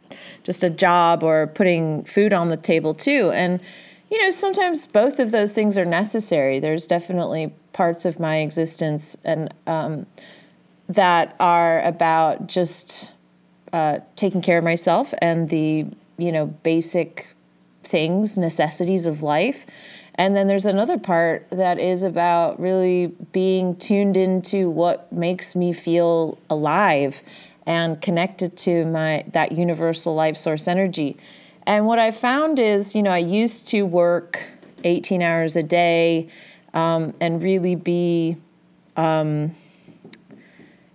just 0.45 0.63
a 0.63 0.71
job 0.71 1.25
or 1.25 1.49
putting 1.49 2.05
food 2.05 2.33
on 2.33 2.49
the 2.49 2.57
table 2.57 2.95
too. 2.95 3.33
And 3.33 3.59
you 4.09 4.23
know, 4.23 4.31
sometimes 4.31 4.87
both 4.87 5.19
of 5.19 5.33
those 5.33 5.51
things 5.51 5.77
are 5.77 5.85
necessary. 5.85 6.61
There's 6.61 6.87
definitely 6.87 7.53
parts 7.73 8.05
of 8.05 8.21
my 8.21 8.37
existence 8.37 9.17
and 9.25 9.53
um, 9.67 10.07
that 10.91 11.37
are 11.39 11.81
about 11.83 12.49
just 12.49 13.13
uh, 13.73 14.01
taking 14.17 14.43
care 14.43 14.59
of 14.59 14.65
myself 14.65 15.15
and 15.23 15.49
the 15.49 15.87
you 16.19 16.33
know 16.33 16.47
basic 16.47 17.29
things 17.85 18.37
necessities 18.37 19.07
of 19.07 19.23
life. 19.23 19.65
And 20.17 20.37
then 20.37 20.49
there's 20.49 20.67
another 20.67 20.99
part 20.99 21.47
that 21.51 21.79
is 21.79 22.03
about 22.03 22.61
really 22.61 23.07
being 23.33 23.77
tuned 23.77 24.17
into 24.17 24.69
what 24.69 25.11
makes 25.13 25.55
me 25.55 25.73
feel 25.73 26.37
alive 26.51 27.23
and 27.67 28.01
connected 28.03 28.57
to 28.59 28.85
my 28.87 29.25
that 29.33 29.53
universal 29.53 30.15
life 30.15 30.37
source 30.37 30.67
energy. 30.67 31.17
And 31.67 31.87
what 31.87 31.99
i 32.01 32.11
found 32.11 32.59
is 32.59 32.95
you 32.95 33.03
know 33.03 33.11
i 33.11 33.19
used 33.19 33.69
to 33.69 33.83
work 33.83 34.43
18 34.83 35.23
hours 35.23 35.57
a 35.57 35.63
day 35.63 36.29
um, 36.75 37.15
and 37.21 37.43
really 37.43 37.75
be 37.77 38.37
um, 38.97 39.55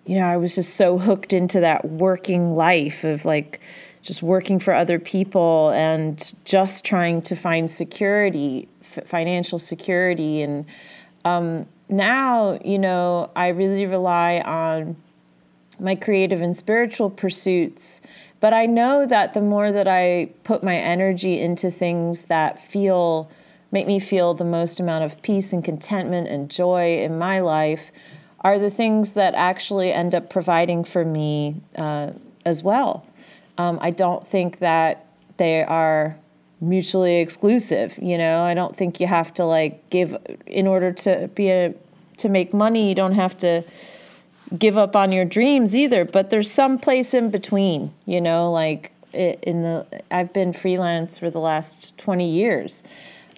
you 0.05 0.19
know, 0.19 0.25
I 0.25 0.38
was 0.38 0.55
just 0.55 0.75
so 0.75 0.97
hooked 0.97 1.33
into 1.33 1.59
that 1.62 1.85
working 1.85 2.55
life 2.55 3.03
of 3.03 3.25
like 3.25 3.59
just 4.03 4.21
working 4.21 4.59
for 4.59 4.74
other 4.74 5.00
people 5.00 5.71
and 5.71 6.33
just 6.45 6.85
trying 6.85 7.24
to 7.24 7.35
find 7.35 7.69
security, 7.69 8.67
f- 8.95 9.07
financial 9.07 9.57
security. 9.57 10.43
And 10.43 10.65
um, 11.25 11.65
now, 11.89 12.59
you 12.63 12.77
know, 12.77 13.31
I 13.35 13.47
really 13.47 13.88
rely 13.88 14.41
on 14.41 14.95
my 15.79 15.95
creative 15.95 16.39
and 16.39 16.55
spiritual 16.55 17.09
pursuits. 17.09 18.00
But 18.39 18.53
I 18.53 18.67
know 18.67 19.07
that 19.07 19.33
the 19.33 19.41
more 19.41 19.71
that 19.71 19.88
I 19.88 20.29
put 20.43 20.63
my 20.63 20.77
energy 20.77 21.41
into 21.41 21.71
things 21.71 22.24
that 22.24 22.63
feel, 22.63 23.29
make 23.71 23.88
me 23.88 24.00
feel 24.00 24.35
the 24.35 24.45
most 24.45 24.79
amount 24.79 25.03
of 25.03 25.19
peace 25.24 25.51
and 25.51 25.63
contentment 25.63 26.27
and 26.27 26.50
joy 26.50 27.00
in 27.00 27.17
my 27.17 27.39
life, 27.39 27.91
are 28.46 28.60
the 28.60 28.70
things 28.70 29.14
that 29.14 29.34
actually 29.34 29.92
end 29.92 30.14
up 30.14 30.30
providing 30.30 30.84
for 30.84 31.04
me 31.04 31.56
uh, 31.78 32.12
as 32.46 32.62
well. 32.62 33.04
Um, 33.58 33.80
I 33.82 33.90
don't 33.90 34.25
think 34.28 34.60
that 34.60 35.08
they 35.38 35.64
are 35.64 36.16
mutually 36.62 37.16
exclusive. 37.22 37.98
You 38.00 38.20
know, 38.20 38.44
I 38.44 38.54
don't 38.54 38.75
think 38.75 39.00
you 39.00 39.08
have 39.08 39.34
to 39.34 39.46
like 39.46 39.90
give 39.90 40.16
in 40.46 40.68
order 40.68 40.92
to 41.06 41.28
be 41.34 41.50
a 41.50 41.74
to 42.18 42.30
make 42.30 42.54
money. 42.54 42.88
You 42.88 42.94
don't 42.94 43.16
have 43.16 43.36
to 43.40 43.64
give 44.60 44.78
up 44.78 44.96
on 44.96 45.12
your 45.12 45.25
dreams 45.25 45.75
either. 45.75 46.06
But 46.06 46.30
there's 46.30 46.52
some 46.52 46.78
place 46.78 47.16
in 47.16 47.32
between. 47.32 47.92
You 48.06 48.22
know, 48.22 48.52
like 48.52 48.92
in 49.12 49.64
the 49.64 49.88
I've 50.12 50.32
been 50.34 50.54
freelance 50.54 51.18
for 51.18 51.32
the 51.32 51.40
last 51.40 51.98
twenty 51.98 52.30
years. 52.30 52.84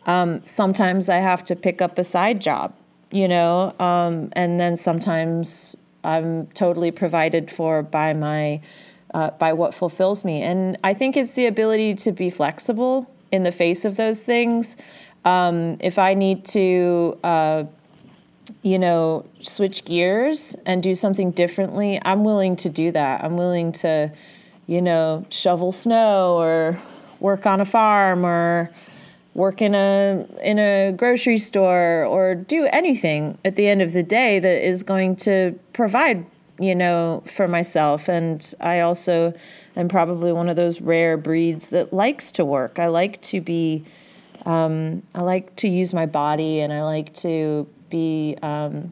Um, 0.06 0.42
sometimes 0.46 1.08
I 1.08 1.18
have 1.18 1.46
to 1.46 1.56
pick 1.56 1.82
up 1.82 1.98
a 1.98 2.04
side 2.04 2.42
job, 2.42 2.74
you 3.12 3.28
know, 3.28 3.74
um, 3.80 4.30
and 4.34 4.60
then 4.60 4.76
sometimes 4.76 5.76
I'm 6.04 6.48
totally 6.48 6.92
provided 6.92 7.52
for 7.52 7.84
by 7.84 8.14
my 8.14 8.62
uh, 9.14 9.32
by 9.32 9.54
what 9.54 9.74
fulfills 9.74 10.26
me. 10.26 10.42
And 10.42 10.78
I 10.84 10.94
think 10.94 11.16
it's 11.16 11.34
the 11.34 11.48
ability 11.48 11.96
to 11.96 12.12
be 12.12 12.30
flexible 12.30 13.10
in 13.32 13.44
the 13.44 13.52
face 13.52 13.86
of 13.86 13.96
those 13.96 14.22
things. 14.22 14.76
Um, 15.26 15.78
if 15.80 15.98
I 15.98 16.14
need 16.14 16.46
to, 16.48 17.18
uh, 17.24 17.64
you 18.62 18.80
know, 18.80 19.26
switch 19.42 19.86
gears 19.86 20.56
and 20.66 20.84
do 20.84 20.96
something 20.96 21.32
differently, 21.32 22.00
I'm 22.04 22.24
willing 22.24 22.56
to 22.58 22.70
do 22.70 22.92
that. 22.92 23.24
I'm 23.24 23.38
willing 23.38 23.72
to, 23.74 24.12
you 24.68 24.82
know, 24.82 25.26
shovel 25.30 25.72
snow 25.72 26.38
or 26.38 26.82
work 27.20 27.46
on 27.46 27.62
a 27.62 27.66
farm 27.66 28.26
or 28.26 28.70
work 29.38 29.62
in 29.62 29.76
a 29.76 30.26
in 30.42 30.58
a 30.58 30.92
grocery 30.98 31.38
store 31.38 32.04
or 32.06 32.34
do 32.34 32.66
anything 32.74 33.38
at 33.46 33.56
the 33.56 33.68
end 33.68 33.84
of 33.84 33.94
the 33.94 34.02
day 34.02 34.40
that 34.40 34.68
is 34.68 34.82
going 34.82 35.16
to 35.16 35.58
provide 35.74 36.26
you 36.60 36.76
know 36.76 37.24
for 37.36 37.48
myself. 37.48 38.10
And 38.10 38.54
i 38.60 38.82
also 38.82 39.34
am 39.78 39.88
probably 39.88 40.34
one 40.34 40.50
of 40.50 40.56
those 40.56 40.82
rare 40.82 41.18
breeds 41.18 41.70
that 41.70 41.94
likes 41.94 42.32
to 42.34 42.44
work. 42.44 42.80
I 42.80 42.88
like 42.88 43.22
to 43.34 43.40
be 43.40 43.86
um, 44.46 45.04
i 45.14 45.22
like 45.22 45.56
to 45.58 45.68
use 45.68 45.94
my 45.94 46.06
body 46.06 46.62
and 46.62 46.74
i 46.74 46.82
like 46.84 47.14
to 47.16 47.68
be 47.90 48.38
um, 48.42 48.92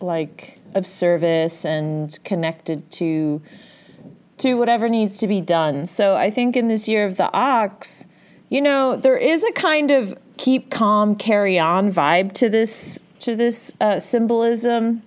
like 0.00 0.58
of 0.74 0.86
service 0.86 1.64
and 1.64 2.22
connected 2.24 2.90
to 2.90 3.40
to 4.38 4.54
whatever 4.54 4.88
needs 4.88 5.18
to 5.18 5.28
be 5.28 5.40
done. 5.40 5.86
So 5.86 6.16
i 6.16 6.28
think 6.28 6.56
in 6.56 6.66
this 6.66 6.88
year 6.88 7.06
of 7.06 7.16
the 7.16 7.32
ox 7.32 8.04
you 8.50 8.60
know, 8.60 8.96
there 8.96 9.16
is 9.16 9.44
a 9.44 9.52
kind 9.52 9.90
of 9.90 10.16
keep 10.36 10.70
calm, 10.70 11.14
carry 11.14 11.58
on 11.58 11.92
vibe 11.92 12.32
to 12.32 12.50
this 12.50 12.98
to 13.20 13.36
this 13.36 13.72
uh, 13.80 14.00
symbolism. 14.00 15.02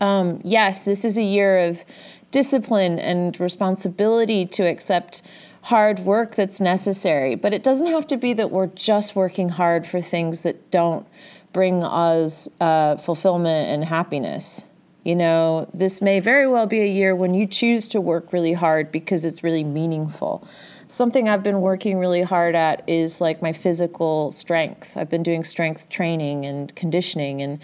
Um, 0.00 0.40
yes, 0.44 0.84
this 0.84 1.04
is 1.04 1.16
a 1.16 1.22
year 1.22 1.58
of 1.58 1.82
discipline 2.30 2.98
and 2.98 3.38
responsibility 3.40 4.44
to 4.46 4.64
accept 4.64 5.22
hard 5.62 6.00
work 6.00 6.34
that's 6.34 6.60
necessary. 6.60 7.34
But 7.36 7.54
it 7.54 7.62
doesn't 7.62 7.86
have 7.86 8.06
to 8.08 8.16
be 8.16 8.32
that 8.34 8.50
we're 8.50 8.66
just 8.68 9.16
working 9.16 9.48
hard 9.48 9.86
for 9.86 10.00
things 10.00 10.40
that 10.40 10.70
don't 10.70 11.06
bring 11.52 11.82
us 11.82 12.48
uh, 12.60 12.96
fulfillment 12.96 13.70
and 13.70 13.84
happiness. 13.84 14.64
You 15.04 15.16
know, 15.16 15.68
this 15.72 16.02
may 16.02 16.20
very 16.20 16.46
well 16.46 16.66
be 16.66 16.80
a 16.80 16.86
year 16.86 17.14
when 17.14 17.32
you 17.34 17.46
choose 17.46 17.88
to 17.88 18.00
work 18.00 18.32
really 18.32 18.52
hard 18.52 18.92
because 18.92 19.24
it's 19.24 19.42
really 19.42 19.64
meaningful 19.64 20.46
something 20.88 21.28
I've 21.28 21.42
been 21.42 21.60
working 21.60 21.98
really 21.98 22.22
hard 22.22 22.54
at 22.54 22.82
is 22.88 23.20
like 23.20 23.42
my 23.42 23.52
physical 23.52 24.32
strength. 24.32 24.96
I've 24.96 25.10
been 25.10 25.22
doing 25.22 25.44
strength 25.44 25.88
training 25.88 26.46
and 26.46 26.74
conditioning 26.74 27.42
and 27.42 27.60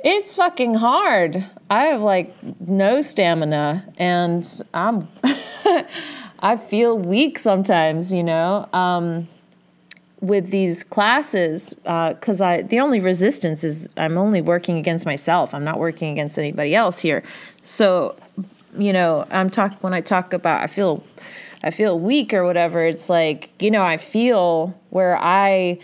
it's 0.00 0.34
fucking 0.34 0.74
hard. 0.74 1.44
I 1.70 1.86
have 1.86 2.02
like 2.02 2.34
no 2.60 3.00
stamina 3.00 3.84
and 3.96 4.62
I'm 4.74 5.08
I 6.40 6.56
feel 6.56 6.98
weak 6.98 7.38
sometimes, 7.38 8.12
you 8.12 8.22
know. 8.22 8.68
Um, 8.72 9.26
with 10.20 10.50
these 10.50 10.82
classes 10.82 11.74
because 11.74 12.40
uh, 12.40 12.44
I 12.44 12.62
the 12.62 12.80
only 12.80 13.00
resistance 13.00 13.62
is 13.64 13.88
I'm 13.96 14.16
only 14.16 14.40
working 14.40 14.78
against 14.78 15.04
myself. 15.06 15.54
I'm 15.54 15.64
not 15.64 15.78
working 15.78 16.10
against 16.10 16.38
anybody 16.38 16.74
else 16.74 16.98
here. 16.98 17.22
So, 17.62 18.16
you 18.78 18.92
know, 18.92 19.26
I'm 19.30 19.50
talk 19.50 19.76
when 19.82 19.92
I 19.92 20.00
talk 20.00 20.32
about 20.32 20.62
I 20.62 20.66
feel 20.68 21.04
I 21.66 21.70
feel 21.72 21.98
weak 21.98 22.32
or 22.32 22.44
whatever, 22.44 22.86
it's 22.86 23.10
like, 23.10 23.50
you 23.58 23.72
know, 23.72 23.82
I 23.82 23.96
feel 23.96 24.72
where 24.90 25.18
I 25.20 25.80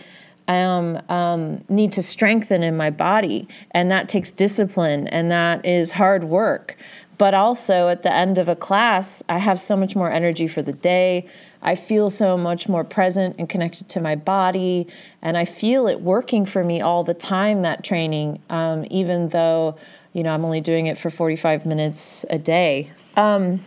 um, 0.47 0.97
um, 1.09 1.61
need 1.67 1.91
to 1.91 2.01
strengthen 2.01 2.63
in 2.63 2.77
my 2.77 2.89
body. 2.89 3.49
And 3.71 3.91
that 3.91 4.07
takes 4.07 4.31
discipline 4.31 5.09
and 5.09 5.29
that 5.29 5.65
is 5.65 5.91
hard 5.91 6.23
work. 6.23 6.77
But 7.17 7.33
also 7.33 7.89
at 7.89 8.01
the 8.01 8.13
end 8.13 8.37
of 8.37 8.47
a 8.47 8.55
class, 8.55 9.23
I 9.27 9.39
have 9.39 9.59
so 9.59 9.75
much 9.75 9.93
more 9.93 10.09
energy 10.09 10.47
for 10.47 10.61
the 10.61 10.71
day. 10.71 11.27
I 11.61 11.75
feel 11.75 12.09
so 12.09 12.37
much 12.37 12.69
more 12.69 12.85
present 12.85 13.35
and 13.37 13.49
connected 13.49 13.89
to 13.89 13.99
my 13.99 14.15
body. 14.15 14.87
And 15.21 15.37
I 15.37 15.43
feel 15.43 15.87
it 15.87 15.99
working 15.99 16.45
for 16.45 16.63
me 16.63 16.79
all 16.79 17.03
the 17.03 17.13
time, 17.13 17.61
that 17.63 17.83
training, 17.83 18.41
um, 18.49 18.85
even 18.89 19.27
though, 19.29 19.75
you 20.13 20.23
know, 20.23 20.33
I'm 20.33 20.45
only 20.45 20.61
doing 20.61 20.87
it 20.87 20.97
for 20.97 21.09
45 21.09 21.65
minutes 21.65 22.23
a 22.29 22.39
day. 22.39 22.89
Um, 23.17 23.61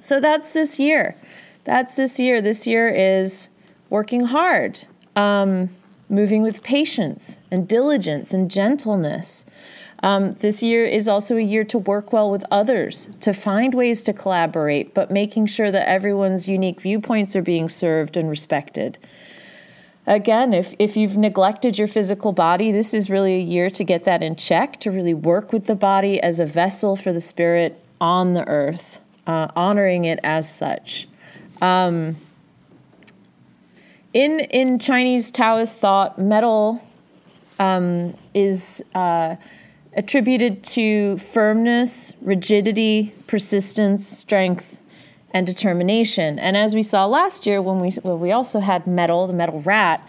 so 0.00 0.18
that's 0.18 0.52
this 0.52 0.78
year 0.78 1.14
that's 1.64 1.94
this 1.94 2.18
year. 2.18 2.40
This 2.40 2.66
year 2.66 2.88
is 2.88 3.48
working 3.90 4.22
hard, 4.22 4.80
um, 5.16 5.68
moving 6.08 6.42
with 6.42 6.62
patience 6.62 7.38
and 7.50 7.68
diligence 7.68 8.32
and 8.32 8.50
gentleness. 8.50 9.44
Um, 10.02 10.34
this 10.40 10.62
year 10.62 10.84
is 10.84 11.06
also 11.06 11.36
a 11.36 11.42
year 11.42 11.62
to 11.64 11.78
work 11.78 12.12
well 12.12 12.30
with 12.30 12.44
others, 12.50 13.08
to 13.20 13.32
find 13.32 13.72
ways 13.72 14.02
to 14.02 14.12
collaborate, 14.12 14.94
but 14.94 15.12
making 15.12 15.46
sure 15.46 15.70
that 15.70 15.88
everyone's 15.88 16.48
unique 16.48 16.80
viewpoints 16.80 17.36
are 17.36 17.42
being 17.42 17.68
served 17.68 18.16
and 18.16 18.28
respected. 18.28 18.98
Again, 20.08 20.52
if, 20.52 20.74
if 20.80 20.96
you've 20.96 21.16
neglected 21.16 21.78
your 21.78 21.86
physical 21.86 22.32
body, 22.32 22.72
this 22.72 22.92
is 22.92 23.08
really 23.08 23.34
a 23.34 23.42
year 23.42 23.70
to 23.70 23.84
get 23.84 24.02
that 24.04 24.24
in 24.24 24.34
check, 24.34 24.80
to 24.80 24.90
really 24.90 25.14
work 25.14 25.52
with 25.52 25.66
the 25.66 25.76
body 25.76 26.20
as 26.20 26.40
a 26.40 26.46
vessel 26.46 26.96
for 26.96 27.12
the 27.12 27.20
spirit 27.20 27.80
on 28.00 28.34
the 28.34 28.44
earth, 28.48 28.98
uh, 29.28 29.46
honoring 29.54 30.06
it 30.06 30.18
as 30.24 30.52
such. 30.52 31.06
Um, 31.62 32.16
in 34.12 34.40
in 34.40 34.78
Chinese 34.78 35.30
Taoist 35.30 35.78
thought, 35.78 36.18
metal 36.18 36.82
um, 37.58 38.14
is 38.34 38.82
uh, 38.94 39.36
attributed 39.96 40.64
to 40.64 41.18
firmness, 41.18 42.12
rigidity, 42.20 43.14
persistence, 43.28 44.06
strength, 44.06 44.76
and 45.32 45.46
determination. 45.46 46.38
And 46.40 46.56
as 46.56 46.74
we 46.74 46.82
saw 46.82 47.06
last 47.06 47.46
year, 47.46 47.62
when 47.62 47.80
we 47.80 47.92
when 48.02 48.18
we 48.18 48.32
also 48.32 48.58
had 48.58 48.86
metal, 48.86 49.28
the 49.28 49.32
metal 49.32 49.62
rat, 49.62 50.06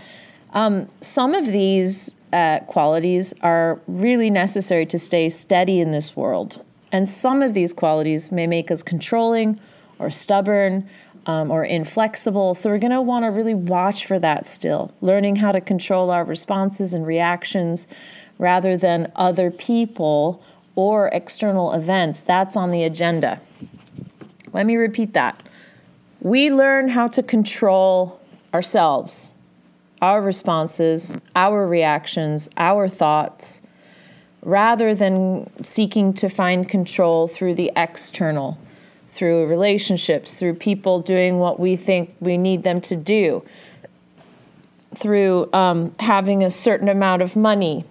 um, 0.53 0.89
some 1.01 1.35
of 1.35 1.45
these 1.45 2.15
uh, 2.33 2.59
qualities 2.61 3.31
are 3.41 3.79
really 3.87 4.31
necessary 4.31 4.87
to 4.87 4.97
stay 4.97 5.29
steady 5.29 5.79
in 5.81 5.91
this 5.91 6.15
world. 6.15 6.65
And 6.91 7.07
some 7.07 7.43
of 7.43 7.53
these 7.53 7.73
qualities 7.73 8.31
may 8.31 8.47
make 8.47 8.71
us 8.71 8.81
controlling 8.81 9.59
or 9.99 10.09
stubborn 10.09 10.89
um, 11.25 11.51
or 11.51 11.63
inflexible. 11.63 12.55
So 12.55 12.69
we're 12.69 12.79
going 12.79 12.91
to 12.91 13.01
want 13.01 13.23
to 13.23 13.29
really 13.29 13.53
watch 13.53 14.05
for 14.05 14.19
that 14.19 14.45
still, 14.45 14.93
learning 15.01 15.36
how 15.38 15.51
to 15.51 15.62
control 15.62 16.09
our 16.09 16.23
responses 16.23 16.93
and 16.93 17.05
reactions 17.05 17.88
rather 18.39 18.77
than 18.77 19.12
other 19.15 19.51
people 19.51 20.43
or 20.75 21.07
external 21.09 21.73
events. 21.73 22.21
That's 22.21 22.57
on 22.57 22.71
the 22.71 22.83
agenda. 22.83 23.39
Let 24.53 24.65
me 24.65 24.75
repeat 24.75 25.13
that. 25.13 25.41
We 26.21 26.51
learn 26.51 26.89
how 26.89 27.07
to 27.09 27.23
control 27.23 28.19
ourselves, 28.53 29.33
our 30.01 30.21
responses, 30.21 31.15
our 31.36 31.67
reactions, 31.67 32.49
our 32.57 32.88
thoughts, 32.88 33.62
rather 34.41 34.93
than 34.93 35.49
seeking 35.63 36.13
to 36.13 36.29
find 36.29 36.67
control 36.67 37.27
through 37.27 37.55
the 37.55 37.71
external 37.75 38.57
through 39.13 39.45
relationships, 39.47 40.36
through 40.36 40.56
people 40.56 40.99
doing 40.99 41.38
what 41.38 41.60
we 41.60 41.76
think 41.76 42.15
we 42.19 42.38
need 42.38 42.63
them 42.63 42.82
to 42.82 42.95
do, 42.95 43.43
through 44.95 45.52
um, 45.54 45.93
having 45.99 46.43
a 46.43 46.52
certain 46.52 46.89
amount 46.89 47.21
of 47.21 47.36
money 47.36 47.86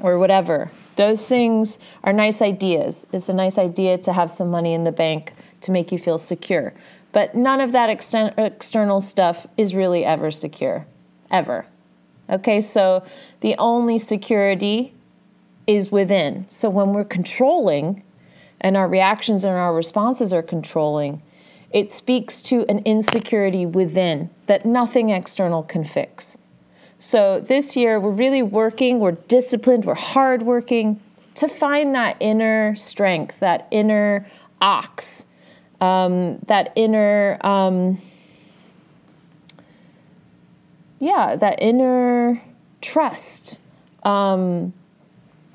or 0.00 0.18
whatever. 0.18 0.70
Those 0.96 1.28
things 1.28 1.78
are 2.04 2.12
nice 2.12 2.42
ideas. 2.42 3.06
It's 3.12 3.28
a 3.28 3.34
nice 3.34 3.58
idea 3.58 3.98
to 3.98 4.12
have 4.12 4.30
some 4.30 4.50
money 4.50 4.74
in 4.74 4.84
the 4.84 4.92
bank 4.92 5.32
to 5.62 5.72
make 5.72 5.92
you 5.92 5.98
feel 5.98 6.18
secure. 6.18 6.72
But 7.12 7.34
none 7.34 7.60
of 7.60 7.72
that 7.72 7.90
external 7.90 9.00
stuff 9.00 9.46
is 9.56 9.74
really 9.74 10.04
ever 10.04 10.30
secure, 10.30 10.86
ever. 11.30 11.66
Okay, 12.28 12.60
so 12.60 13.02
the 13.40 13.56
only 13.58 13.98
security 13.98 14.92
is 15.66 15.90
within. 15.90 16.46
So 16.50 16.70
when 16.70 16.92
we're 16.92 17.04
controlling, 17.04 18.02
and 18.60 18.76
our 18.76 18.88
reactions 18.88 19.44
and 19.44 19.54
our 19.54 19.74
responses 19.74 20.32
are 20.32 20.42
controlling, 20.42 21.22
it 21.70 21.90
speaks 21.90 22.42
to 22.42 22.64
an 22.68 22.80
insecurity 22.80 23.64
within 23.66 24.28
that 24.46 24.66
nothing 24.66 25.10
external 25.10 25.62
can 25.62 25.84
fix. 25.84 26.36
So 26.98 27.40
this 27.40 27.76
year, 27.76 27.98
we're 27.98 28.10
really 28.10 28.42
working, 28.42 28.98
we're 28.98 29.12
disciplined, 29.12 29.84
we're 29.84 29.94
hardworking 29.94 31.00
to 31.36 31.48
find 31.48 31.94
that 31.94 32.16
inner 32.20 32.76
strength, 32.76 33.40
that 33.40 33.66
inner 33.70 34.26
ox, 34.60 35.24
um, 35.80 36.38
that 36.46 36.72
inner, 36.76 37.38
um, 37.40 37.98
yeah, 40.98 41.36
that 41.36 41.62
inner 41.62 42.42
trust 42.82 43.58
um, 44.02 44.74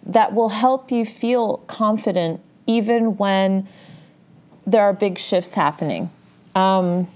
that 0.04 0.34
will 0.34 0.50
help 0.50 0.92
you 0.92 1.06
feel 1.06 1.58
confident 1.68 2.40
even 2.68 3.18
when 3.18 3.68
there 4.66 4.84
are 4.84 4.94
big 4.94 5.18
shifts 5.18 5.54
happening. 5.54 6.10
Um, 6.56 7.08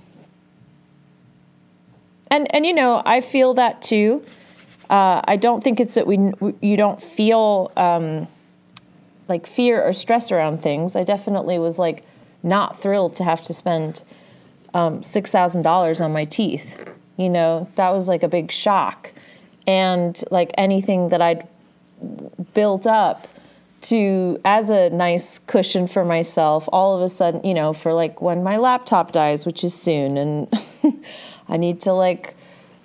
and 2.29 2.53
and 2.53 2.65
you 2.65 2.73
know, 2.73 3.01
I 3.05 3.21
feel 3.21 3.53
that 3.55 3.81
too. 3.81 4.23
Uh, 4.89 5.21
I 5.27 5.35
don't 5.35 5.63
think 5.63 5.79
it's 5.79 5.95
that 5.95 6.07
we 6.07 6.17
you 6.61 6.77
don't 6.77 7.01
feel 7.01 7.71
um, 7.77 8.27
like 9.27 9.47
fear 9.47 9.81
or 9.81 9.93
stress 9.93 10.31
around 10.31 10.61
things. 10.61 10.95
I 10.95 11.03
definitely 11.03 11.59
was 11.59 11.79
like 11.79 12.03
not 12.43 12.81
thrilled 12.81 13.15
to 13.17 13.23
have 13.23 13.41
to 13.43 13.53
spend 13.53 14.03
um, 14.73 15.01
six 15.03 15.31
thousand 15.31 15.63
dollars 15.63 16.01
on 16.01 16.11
my 16.11 16.25
teeth. 16.25 16.83
You 17.17 17.29
know, 17.29 17.67
that 17.75 17.89
was 17.89 18.07
like 18.07 18.23
a 18.23 18.27
big 18.27 18.51
shock, 18.51 19.11
and 19.67 20.21
like 20.31 20.51
anything 20.57 21.09
that 21.09 21.21
I'd 21.21 21.47
built 22.53 22.87
up 22.87 23.27
to 23.81 24.39
as 24.45 24.69
a 24.69 24.89
nice 24.89 25.39
cushion 25.39 25.87
for 25.87 26.03
myself 26.03 26.67
all 26.71 26.95
of 26.95 27.01
a 27.01 27.09
sudden 27.09 27.43
you 27.43 27.53
know 27.53 27.73
for 27.73 27.93
like 27.93 28.21
when 28.21 28.43
my 28.43 28.57
laptop 28.57 29.11
dies 29.11 29.45
which 29.45 29.63
is 29.63 29.73
soon 29.73 30.17
and 30.17 30.61
i 31.49 31.57
need 31.57 31.79
to 31.81 31.93
like 31.93 32.35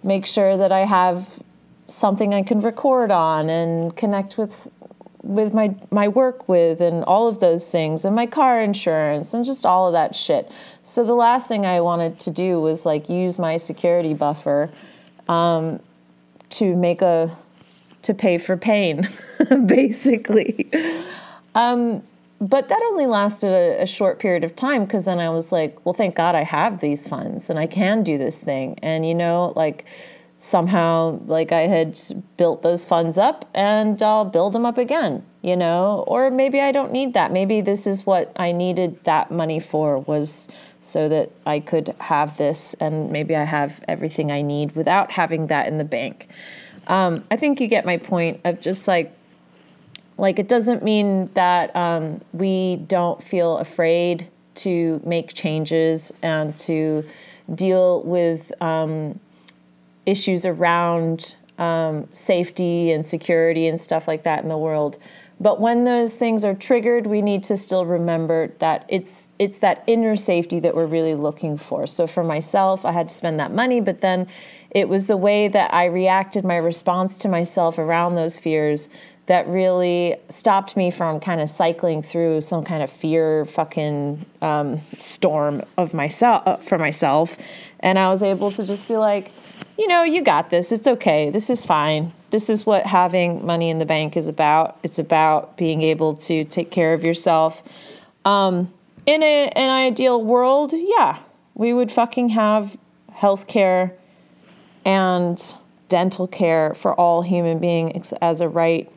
make 0.02 0.26
sure 0.26 0.56
that 0.56 0.70
i 0.72 0.84
have 0.84 1.28
something 1.88 2.32
i 2.32 2.42
can 2.42 2.60
record 2.60 3.10
on 3.10 3.48
and 3.50 3.96
connect 3.96 4.38
with 4.38 4.68
with 5.24 5.54
my 5.54 5.74
my 5.90 6.06
work 6.06 6.48
with 6.48 6.80
and 6.80 7.02
all 7.04 7.26
of 7.26 7.40
those 7.40 7.70
things 7.70 8.04
and 8.04 8.14
my 8.14 8.26
car 8.26 8.60
insurance 8.60 9.32
and 9.32 9.44
just 9.44 9.64
all 9.64 9.86
of 9.86 9.92
that 9.92 10.14
shit. 10.14 10.50
So 10.82 11.02
the 11.02 11.14
last 11.14 11.48
thing 11.48 11.64
i 11.64 11.80
wanted 11.80 12.18
to 12.20 12.30
do 12.30 12.60
was 12.60 12.84
like 12.84 13.08
use 13.08 13.38
my 13.38 13.56
security 13.56 14.12
buffer 14.12 14.70
um, 15.28 15.80
to 16.50 16.76
make 16.76 17.00
a 17.00 17.34
to 18.04 18.14
pay 18.14 18.38
for 18.38 18.56
pain, 18.56 19.08
basically. 19.66 20.70
Um, 21.54 22.02
but 22.40 22.68
that 22.68 22.82
only 22.82 23.06
lasted 23.06 23.50
a, 23.50 23.82
a 23.82 23.86
short 23.86 24.18
period 24.18 24.44
of 24.44 24.54
time 24.54 24.84
because 24.84 25.06
then 25.06 25.18
I 25.18 25.30
was 25.30 25.52
like, 25.52 25.84
well, 25.84 25.94
thank 25.94 26.14
God 26.14 26.34
I 26.34 26.42
have 26.42 26.80
these 26.80 27.06
funds 27.06 27.48
and 27.48 27.58
I 27.58 27.66
can 27.66 28.02
do 28.02 28.18
this 28.18 28.38
thing. 28.38 28.78
And, 28.82 29.06
you 29.06 29.14
know, 29.14 29.52
like 29.56 29.84
somehow, 30.40 31.18
like 31.26 31.52
I 31.52 31.62
had 31.62 31.98
built 32.36 32.62
those 32.62 32.84
funds 32.84 33.16
up 33.16 33.48
and 33.54 34.02
I'll 34.02 34.26
build 34.26 34.52
them 34.52 34.66
up 34.66 34.76
again, 34.76 35.24
you 35.42 35.56
know, 35.56 36.04
or 36.06 36.30
maybe 36.30 36.60
I 36.60 36.70
don't 36.70 36.92
need 36.92 37.14
that. 37.14 37.32
Maybe 37.32 37.60
this 37.60 37.86
is 37.86 38.04
what 38.04 38.32
I 38.36 38.52
needed 38.52 39.02
that 39.04 39.30
money 39.30 39.60
for 39.60 40.00
was 40.00 40.48
so 40.82 41.08
that 41.08 41.30
I 41.46 41.60
could 41.60 41.94
have 41.98 42.36
this 42.36 42.74
and 42.74 43.10
maybe 43.10 43.34
I 43.34 43.44
have 43.44 43.82
everything 43.88 44.30
I 44.30 44.42
need 44.42 44.72
without 44.76 45.10
having 45.10 45.46
that 45.46 45.66
in 45.66 45.78
the 45.78 45.84
bank. 45.84 46.28
Um, 46.86 47.24
I 47.30 47.36
think 47.36 47.60
you 47.60 47.66
get 47.66 47.84
my 47.84 47.96
point 47.96 48.40
of 48.44 48.60
just 48.60 48.86
like, 48.88 49.12
like 50.18 50.38
it 50.38 50.48
doesn't 50.48 50.82
mean 50.82 51.28
that 51.34 51.74
um, 51.74 52.20
we 52.32 52.76
don't 52.86 53.22
feel 53.22 53.58
afraid 53.58 54.28
to 54.56 55.00
make 55.04 55.34
changes 55.34 56.12
and 56.22 56.56
to 56.58 57.04
deal 57.54 58.02
with 58.02 58.52
um, 58.62 59.18
issues 60.06 60.44
around 60.44 61.34
um, 61.58 62.08
safety 62.12 62.92
and 62.92 63.04
security 63.04 63.68
and 63.68 63.80
stuff 63.80 64.08
like 64.08 64.22
that 64.24 64.42
in 64.42 64.48
the 64.48 64.58
world. 64.58 64.98
But 65.40 65.60
when 65.60 65.84
those 65.84 66.14
things 66.14 66.44
are 66.44 66.54
triggered, 66.54 67.06
we 67.06 67.20
need 67.20 67.42
to 67.44 67.56
still 67.56 67.84
remember 67.84 68.52
that 68.60 68.86
it's 68.88 69.30
it's 69.38 69.58
that 69.58 69.82
inner 69.86 70.16
safety 70.16 70.60
that 70.60 70.74
we're 70.74 70.86
really 70.86 71.14
looking 71.14 71.58
for. 71.58 71.86
So 71.86 72.06
for 72.06 72.22
myself, 72.22 72.84
I 72.84 72.92
had 72.92 73.08
to 73.08 73.14
spend 73.14 73.40
that 73.40 73.50
money, 73.50 73.80
but 73.80 74.00
then 74.00 74.28
it 74.74 74.88
was 74.88 75.06
the 75.06 75.16
way 75.16 75.46
that 75.48 75.72
I 75.72 75.86
reacted, 75.86 76.44
my 76.44 76.56
response 76.56 77.16
to 77.18 77.28
myself 77.28 77.78
around 77.78 78.16
those 78.16 78.36
fears 78.36 78.88
that 79.26 79.46
really 79.48 80.16
stopped 80.28 80.76
me 80.76 80.90
from 80.90 81.18
kind 81.20 81.40
of 81.40 81.48
cycling 81.48 82.02
through 82.02 82.42
some 82.42 82.64
kind 82.64 82.82
of 82.82 82.90
fear 82.90 83.46
fucking 83.46 84.24
um, 84.42 84.80
storm 84.98 85.62
of 85.78 85.94
myself 85.94 86.42
uh, 86.46 86.56
for 86.58 86.76
myself. 86.76 87.36
And 87.80 87.98
I 87.98 88.10
was 88.10 88.22
able 88.22 88.50
to 88.50 88.66
just 88.66 88.86
be 88.86 88.96
like, 88.96 89.30
you 89.78 89.88
know, 89.88 90.02
you 90.02 90.22
got 90.22 90.50
this. 90.50 90.72
It's 90.72 90.86
okay. 90.86 91.30
This 91.30 91.48
is 91.48 91.64
fine. 91.64 92.12
This 92.30 92.50
is 92.50 92.66
what 92.66 92.84
having 92.84 93.46
money 93.46 93.70
in 93.70 93.78
the 93.78 93.86
bank 93.86 94.16
is 94.16 94.28
about. 94.28 94.78
It's 94.82 94.98
about 94.98 95.56
being 95.56 95.82
able 95.82 96.16
to 96.16 96.44
take 96.44 96.70
care 96.70 96.92
of 96.92 97.04
yourself. 97.04 97.62
Um, 98.24 98.72
in 99.06 99.22
a, 99.22 99.48
an 99.48 99.70
ideal 99.70 100.22
world, 100.22 100.72
yeah, 100.74 101.18
we 101.54 101.72
would 101.72 101.92
fucking 101.92 102.30
have 102.30 102.76
health 103.12 103.46
care 103.46 103.94
and 104.84 105.54
dental 105.88 106.26
care 106.26 106.74
for 106.74 106.94
all 106.94 107.22
human 107.22 107.58
beings 107.58 108.12
as 108.20 108.40
a 108.40 108.48
right 108.48 108.90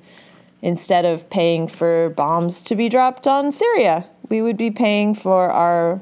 instead 0.62 1.06
of 1.06 1.30
paying 1.30 1.68
for 1.68 2.10
bombs 2.10 2.62
to 2.64 2.76
be 2.76 2.90
dropped 2.90 3.28
on 3.28 3.52
Syria. 3.52 4.06
We 4.30 4.42
would 4.42 4.58
be 4.58 4.72
paying 4.72 5.14
for 5.16 5.50
our 5.50 6.02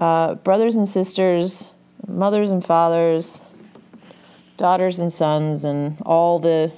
uh, 0.00 0.34
brothers 0.36 0.76
and 0.76 0.88
sisters, 0.88 1.70
mothers 2.08 2.50
and 2.50 2.64
fathers, 2.64 3.42
daughters 4.56 4.98
and 5.00 5.12
sons, 5.12 5.64
and 5.64 5.96
all 6.04 6.38
the 6.38 6.72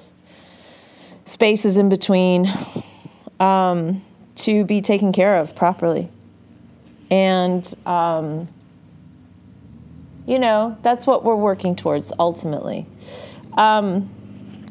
spaces 1.26 1.76
in 1.76 1.88
between 1.88 2.52
um, 3.40 4.02
to 4.36 4.64
be 4.64 4.80
taken 4.80 5.12
care 5.12 5.36
of 5.36 5.54
properly. 5.54 6.08
And 7.10 7.72
um, 7.86 8.48
you 10.32 10.38
know, 10.38 10.74
that's 10.80 11.06
what 11.06 11.24
we're 11.24 11.36
working 11.36 11.76
towards 11.76 12.10
ultimately. 12.18 12.86
Um, 13.58 14.08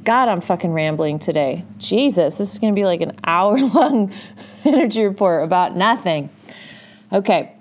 God, 0.04 0.28
I'm 0.28 0.42
fucking 0.42 0.72
rambling 0.72 1.20
today. 1.20 1.64
Jesus, 1.78 2.40
this 2.40 2.52
is 2.52 2.58
going 2.58 2.74
to 2.74 2.76
be 2.80 2.84
like 2.84 3.02
an 3.02 3.16
hour 3.26 3.60
long 3.60 4.12
energy 4.66 5.04
report 5.04 5.44
about 5.44 5.76
nothing. 5.76 6.32
Okay, 7.14 7.56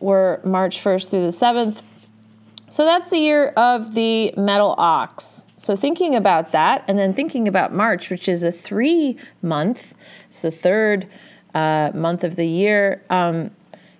we're 0.00 0.42
March 0.44 0.84
1st 0.84 1.08
through 1.08 1.22
the 1.22 1.28
7th. 1.28 1.80
So 2.68 2.84
that's 2.84 3.08
the 3.08 3.20
year 3.20 3.48
of 3.56 3.94
the 3.94 4.34
metal 4.36 4.74
ox. 4.76 5.46
So 5.56 5.76
thinking 5.76 6.16
about 6.16 6.52
that, 6.52 6.84
and 6.88 6.98
then 6.98 7.14
thinking 7.14 7.48
about 7.48 7.72
March, 7.72 8.10
which 8.10 8.28
is 8.28 8.42
a 8.42 8.52
three 8.52 9.18
month, 9.40 9.94
it's 10.28 10.42
the 10.42 10.50
third 10.50 11.08
uh, 11.54 11.90
month 11.94 12.22
of 12.22 12.36
the 12.36 12.46
year. 12.46 13.02
Um, 13.08 13.50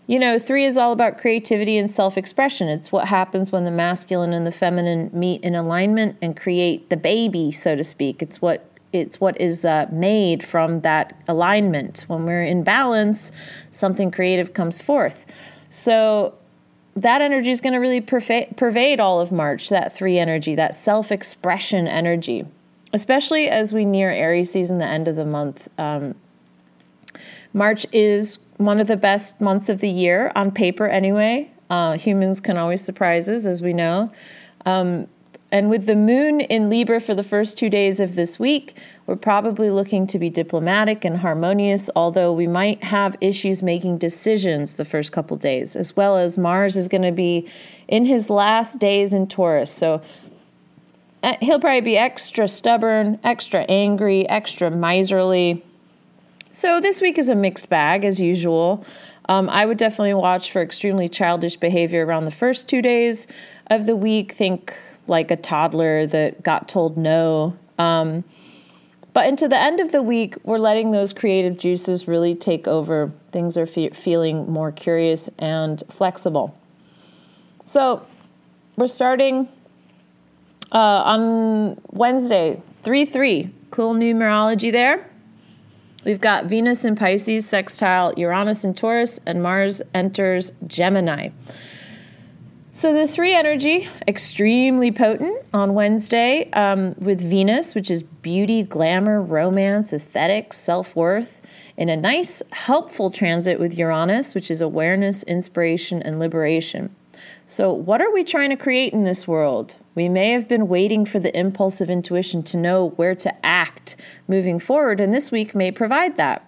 you 0.06 0.18
know, 0.18 0.38
three 0.38 0.64
is 0.66 0.76
all 0.76 0.92
about 0.92 1.18
creativity 1.18 1.78
and 1.78 1.90
self 1.90 2.18
expression. 2.18 2.68
It's 2.68 2.92
what 2.92 3.08
happens 3.08 3.50
when 3.50 3.64
the 3.64 3.70
masculine 3.70 4.32
and 4.32 4.46
the 4.46 4.52
feminine 4.52 5.10
meet 5.12 5.42
in 5.42 5.54
alignment 5.54 6.16
and 6.20 6.36
create 6.36 6.90
the 6.90 6.96
baby, 6.96 7.50
so 7.50 7.74
to 7.74 7.84
speak. 7.84 8.22
It's 8.22 8.42
what 8.42 8.68
it's 8.92 9.20
what 9.20 9.40
is 9.40 9.64
uh, 9.64 9.86
made 9.90 10.46
from 10.46 10.82
that 10.82 11.16
alignment. 11.26 12.04
When 12.06 12.26
we're 12.26 12.44
in 12.44 12.62
balance, 12.62 13.32
something 13.70 14.10
creative 14.10 14.52
comes 14.52 14.80
forth. 14.80 15.24
So 15.70 16.34
that 16.96 17.20
energy 17.20 17.50
is 17.50 17.60
going 17.60 17.72
to 17.72 17.80
really 17.80 18.00
pervade, 18.00 19.00
all 19.00 19.20
of 19.20 19.32
March. 19.32 19.70
That 19.70 19.96
three 19.96 20.18
energy, 20.18 20.54
that 20.54 20.74
self 20.74 21.10
expression 21.10 21.88
energy, 21.88 22.44
especially 22.92 23.48
as 23.48 23.72
we 23.72 23.86
near 23.86 24.10
Aries 24.10 24.50
season, 24.50 24.78
the 24.78 24.86
end 24.86 25.08
of 25.08 25.16
the 25.16 25.24
month. 25.24 25.66
Um, 25.78 26.14
March 27.54 27.86
is 27.92 28.38
one 28.58 28.80
of 28.80 28.86
the 28.86 28.96
best 28.96 29.40
months 29.40 29.68
of 29.68 29.80
the 29.80 29.88
year 29.88 30.32
on 30.36 30.50
paper, 30.50 30.86
anyway. 30.86 31.50
Uh, 31.70 31.96
humans 31.96 32.40
can 32.40 32.56
always 32.56 32.82
surprise 32.82 33.28
us, 33.28 33.46
as 33.46 33.62
we 33.62 33.72
know. 33.72 34.10
Um, 34.66 35.08
and 35.54 35.70
with 35.70 35.86
the 35.86 35.94
moon 35.94 36.40
in 36.40 36.68
Libra 36.68 36.98
for 37.00 37.14
the 37.14 37.22
first 37.22 37.56
two 37.56 37.70
days 37.70 38.00
of 38.00 38.16
this 38.16 38.40
week, 38.40 38.76
we're 39.06 39.14
probably 39.14 39.70
looking 39.70 40.04
to 40.08 40.18
be 40.18 40.28
diplomatic 40.28 41.04
and 41.04 41.16
harmonious, 41.16 41.88
although 41.94 42.32
we 42.32 42.48
might 42.48 42.82
have 42.82 43.16
issues 43.20 43.62
making 43.62 43.98
decisions 43.98 44.74
the 44.74 44.84
first 44.84 45.12
couple 45.12 45.36
days, 45.36 45.76
as 45.76 45.94
well 45.94 46.16
as 46.16 46.36
Mars 46.36 46.76
is 46.76 46.88
going 46.88 47.02
to 47.02 47.12
be 47.12 47.48
in 47.86 48.04
his 48.04 48.30
last 48.30 48.80
days 48.80 49.14
in 49.14 49.28
Taurus. 49.28 49.70
So 49.70 50.02
uh, 51.22 51.36
he'll 51.40 51.60
probably 51.60 51.82
be 51.82 51.98
extra 51.98 52.48
stubborn, 52.48 53.20
extra 53.22 53.60
angry, 53.68 54.28
extra 54.28 54.70
miserly 54.72 55.64
so 56.54 56.80
this 56.80 57.00
week 57.00 57.18
is 57.18 57.28
a 57.28 57.34
mixed 57.34 57.68
bag 57.68 58.04
as 58.04 58.20
usual. 58.20 58.86
Um, 59.28 59.50
I 59.50 59.66
would 59.66 59.76
definitely 59.76 60.14
watch 60.14 60.52
for 60.52 60.62
extremely 60.62 61.08
childish 61.08 61.56
behavior 61.56 62.06
around 62.06 62.26
the 62.26 62.30
first 62.30 62.68
two 62.68 62.80
days 62.80 63.26
of 63.72 63.86
the 63.86 63.96
week. 63.96 64.34
Think 64.34 64.72
like 65.08 65.32
a 65.32 65.36
toddler 65.36 66.06
that 66.06 66.44
got 66.44 66.68
told 66.68 66.96
no. 66.96 67.56
Um, 67.78 68.22
but 69.14 69.26
into 69.26 69.48
the 69.48 69.58
end 69.58 69.80
of 69.80 69.90
the 69.90 70.00
week, 70.00 70.36
we're 70.44 70.58
letting 70.58 70.92
those 70.92 71.12
creative 71.12 71.58
juices 71.58 72.06
really 72.06 72.36
take 72.36 72.68
over. 72.68 73.10
Things 73.32 73.56
are 73.56 73.66
fe- 73.66 73.90
feeling 73.90 74.48
more 74.48 74.70
curious 74.70 75.28
and 75.40 75.82
flexible. 75.90 76.56
So 77.64 78.06
we're 78.76 78.86
starting 78.86 79.48
uh, 80.70 80.78
on 80.78 81.80
Wednesday, 81.90 82.62
3 82.84 83.06
3. 83.06 83.50
Cool 83.72 83.94
numerology 83.94 84.70
there. 84.70 85.04
We've 86.04 86.20
got 86.20 86.46
Venus 86.46 86.84
in 86.84 86.96
Pisces, 86.96 87.46
sextile 87.46 88.12
Uranus 88.18 88.64
in 88.64 88.74
Taurus, 88.74 89.18
and 89.24 89.42
Mars 89.42 89.80
enters 89.94 90.52
Gemini. 90.66 91.30
So 92.72 92.92
the 92.92 93.06
three 93.06 93.32
energy, 93.32 93.88
extremely 94.08 94.90
potent 94.90 95.46
on 95.54 95.74
Wednesday 95.74 96.50
um, 96.52 96.94
with 96.98 97.22
Venus, 97.22 97.74
which 97.74 97.90
is 97.90 98.02
beauty, 98.02 98.64
glamour, 98.64 99.22
romance, 99.22 99.92
aesthetics, 99.92 100.58
self 100.58 100.94
worth, 100.94 101.40
in 101.76 101.88
a 101.88 101.96
nice, 101.96 102.42
helpful 102.50 103.10
transit 103.10 103.58
with 103.58 103.74
Uranus, 103.74 104.34
which 104.34 104.50
is 104.50 104.60
awareness, 104.60 105.22
inspiration, 105.22 106.02
and 106.02 106.18
liberation. 106.18 106.94
So, 107.46 107.70
what 107.70 108.00
are 108.00 108.10
we 108.10 108.24
trying 108.24 108.50
to 108.50 108.56
create 108.56 108.94
in 108.94 109.04
this 109.04 109.28
world? 109.28 109.74
We 109.94 110.08
may 110.08 110.30
have 110.30 110.48
been 110.48 110.66
waiting 110.66 111.04
for 111.04 111.18
the 111.18 111.36
impulse 111.38 111.82
of 111.82 111.90
intuition 111.90 112.42
to 112.44 112.56
know 112.56 112.90
where 112.96 113.14
to 113.16 113.46
act 113.46 113.96
moving 114.28 114.58
forward, 114.58 114.98
and 114.98 115.12
this 115.12 115.30
week 115.30 115.54
may 115.54 115.70
provide 115.70 116.16
that. 116.16 116.42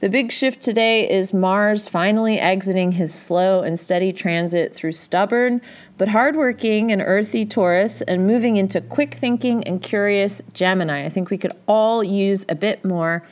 The 0.00 0.08
big 0.08 0.32
shift 0.32 0.62
today 0.62 1.06
is 1.08 1.34
Mars 1.34 1.86
finally 1.86 2.38
exiting 2.38 2.92
his 2.92 3.12
slow 3.14 3.60
and 3.60 3.78
steady 3.78 4.10
transit 4.10 4.74
through 4.74 4.92
stubborn 4.92 5.60
but 5.98 6.08
hardworking 6.08 6.92
and 6.92 7.02
earthy 7.02 7.44
Taurus 7.44 8.00
and 8.02 8.26
moving 8.26 8.56
into 8.56 8.80
quick 8.80 9.14
thinking 9.14 9.62
and 9.64 9.82
curious 9.82 10.40
Gemini. 10.54 11.04
I 11.04 11.10
think 11.10 11.28
we 11.28 11.36
could 11.36 11.52
all 11.66 12.02
use 12.02 12.46
a 12.48 12.54
bit 12.54 12.82
more 12.86 13.22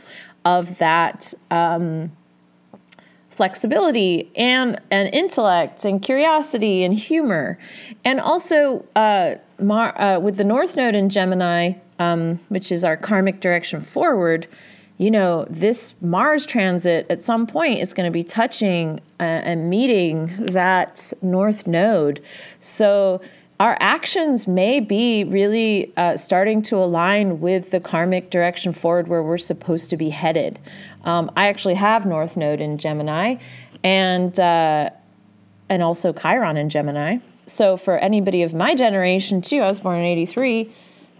of 0.45 0.77
that. 0.79 1.33
Um, 1.51 2.13
flexibility 3.37 4.31
and, 4.35 4.81
and 4.91 5.13
intellect 5.13 5.85
and 5.85 6.01
curiosity 6.03 6.83
and 6.85 6.95
humor. 6.95 7.59
And 8.05 8.19
also, 8.19 8.85
uh, 8.97 9.35
Mar- 9.59 10.01
uh, 10.01 10.19
with 10.19 10.37
the 10.37 10.45
North 10.45 10.77
Node 10.77 10.95
in 10.95 11.09
Gemini, 11.09 11.73
um, 11.99 12.39
which 12.49 12.73
is 12.73 12.83
our 12.83 12.97
karmic 12.97 13.41
direction 13.41 13.81
forward, 13.81 14.47
you 14.99 15.11
know, 15.11 15.47
this 15.51 15.95
Mars 16.01 16.47
transit 16.47 17.07
at 17.11 17.23
some 17.23 17.47
point 17.47 17.81
is 17.81 17.93
going 17.93 18.07
to 18.07 18.11
be 18.11 18.25
touching 18.25 19.01
uh, 19.21 19.25
and 19.25 19.69
meeting 19.69 20.33
that 20.39 21.13
North 21.21 21.67
Node. 21.67 22.23
So, 22.61 23.21
our 23.59 23.79
actions 23.81 24.47
may 24.47 24.81
be 24.81 25.25
really 25.25 25.91
uh, 25.97 26.19
starting 26.19 26.61
to 26.61 26.77
align 26.77 27.41
with 27.41 27.71
the 27.71 27.81
karmic 27.81 28.29
direction 28.29 28.75
forward 28.75 29.09
where 29.09 29.23
we're 29.23 29.39
supposed 29.39 29.89
to 29.91 29.97
be 29.97 30.11
headed. 30.11 30.59
Um, 31.07 31.31
I 31.37 31.49
actually 31.49 31.75
have 31.75 32.05
North 32.05 32.37
Node 32.37 32.61
in 32.61 32.79
Gemini, 32.79 33.37
and 33.83 34.39
uh, 34.39 34.91
and 35.69 35.83
also 35.83 36.13
Chiron 36.13 36.57
in 36.57 36.69
Gemini. 36.69 37.19
So 37.47 37.77
for 37.77 37.97
anybody 37.99 38.43
of 38.43 38.53
my 38.53 38.75
generation 38.75 39.41
too, 39.41 39.61
I 39.61 39.69
was 39.69 39.81
born 39.81 39.99
in 39.99 40.05
'83. 40.05 40.71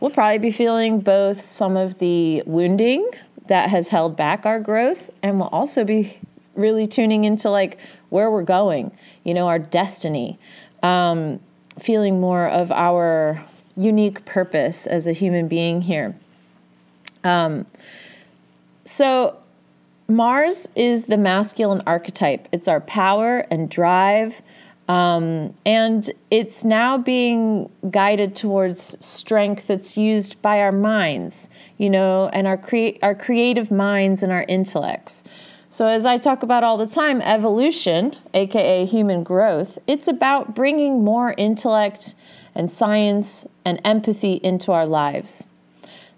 We'll 0.01 0.11
probably 0.11 0.39
be 0.39 0.51
feeling 0.51 1.01
both 1.01 1.47
some 1.47 1.77
of 1.77 1.99
the 1.99 2.43
wounding 2.47 3.09
that 3.47 3.71
has 3.71 3.89
held 3.89 4.17
back 4.17 4.45
our 4.45 4.61
growth, 4.61 5.09
and 5.23 5.39
we'll 5.39 5.49
also 5.49 5.85
be 5.85 6.19
really 6.57 6.87
tuning 6.87 7.25
into 7.25 7.49
like 7.49 7.79
where 8.11 8.31
we're 8.31 8.43
going. 8.43 8.91
You 9.25 9.35
know, 9.35 9.47
our 9.47 9.61
destiny. 9.61 10.39
Um, 10.83 11.41
feeling 11.79 12.21
more 12.21 12.49
of 12.49 12.73
our 12.73 13.43
unique 13.77 14.25
purpose 14.25 14.87
as 14.87 15.07
a 15.07 15.13
human 15.13 15.49
being 15.49 15.83
here. 15.83 16.15
Um, 17.25 17.67
so 18.85 19.37
Mars 20.09 20.69
is 20.77 21.05
the 21.05 21.17
masculine 21.17 21.83
archetype. 21.87 22.47
It's 22.53 22.69
our 22.69 22.81
power 22.81 23.41
and 23.51 23.69
drive. 23.69 24.41
Um, 24.89 25.53
and 25.65 26.09
it's 26.31 26.65
now 26.65 26.97
being 26.97 27.69
guided 27.91 28.37
towards 28.37 28.97
strength 29.05 29.67
that's 29.67 29.97
used 29.97 30.41
by 30.43 30.61
our 30.61 30.71
minds, 30.71 31.49
you 31.79 31.91
know, 31.91 32.31
and 32.33 32.47
our 32.47 32.57
crea- 32.57 33.01
our 33.03 33.17
creative 33.17 33.73
minds 33.73 34.23
and 34.23 34.31
our 34.31 34.45
intellects. 34.45 35.25
So 35.71 35.89
as 35.89 36.07
I 36.07 36.19
talk 36.19 36.45
about 36.45 36.63
all 36.63 36.77
the 36.77 36.87
time, 36.87 37.21
evolution, 37.23 38.15
aka 38.33 38.85
human 38.85 39.25
growth, 39.25 39.77
it's 39.89 40.07
about 40.07 40.55
bringing 40.55 41.03
more 41.03 41.35
intellect 41.37 42.15
and 42.55 42.71
science 42.71 43.45
and 43.65 43.81
empathy 43.85 44.35
into 44.45 44.71
our 44.71 44.87
lives. 44.87 45.49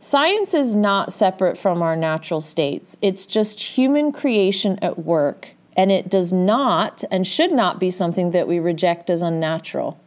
Science 0.00 0.54
is 0.54 0.74
not 0.76 1.12
separate 1.12 1.58
from 1.58 1.82
our 1.82 1.96
natural 1.96 2.40
states. 2.40 2.96
It's 3.02 3.26
just 3.26 3.60
human 3.60 4.12
creation 4.12 4.78
at 4.80 5.00
work, 5.00 5.48
and 5.76 5.90
it 5.90 6.08
does 6.08 6.32
not 6.32 7.02
and 7.10 7.26
should 7.26 7.52
not 7.52 7.80
be 7.80 7.90
something 7.90 8.30
that 8.30 8.46
we 8.46 8.60
reject 8.60 9.10
as 9.10 9.22
unnatural. 9.22 9.98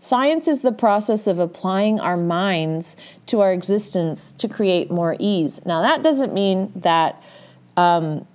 Science 0.00 0.46
is 0.48 0.60
the 0.60 0.72
process 0.72 1.26
of 1.26 1.38
applying 1.38 1.98
our 1.98 2.16
minds 2.16 2.96
to 3.26 3.40
our 3.40 3.52
existence 3.52 4.32
to 4.38 4.48
create 4.48 4.90
more 4.90 5.16
ease. 5.18 5.60
Now, 5.64 5.82
that 5.82 6.02
doesn't 6.02 6.32
mean 6.32 6.72
that 6.76 7.20
um, 7.76 8.26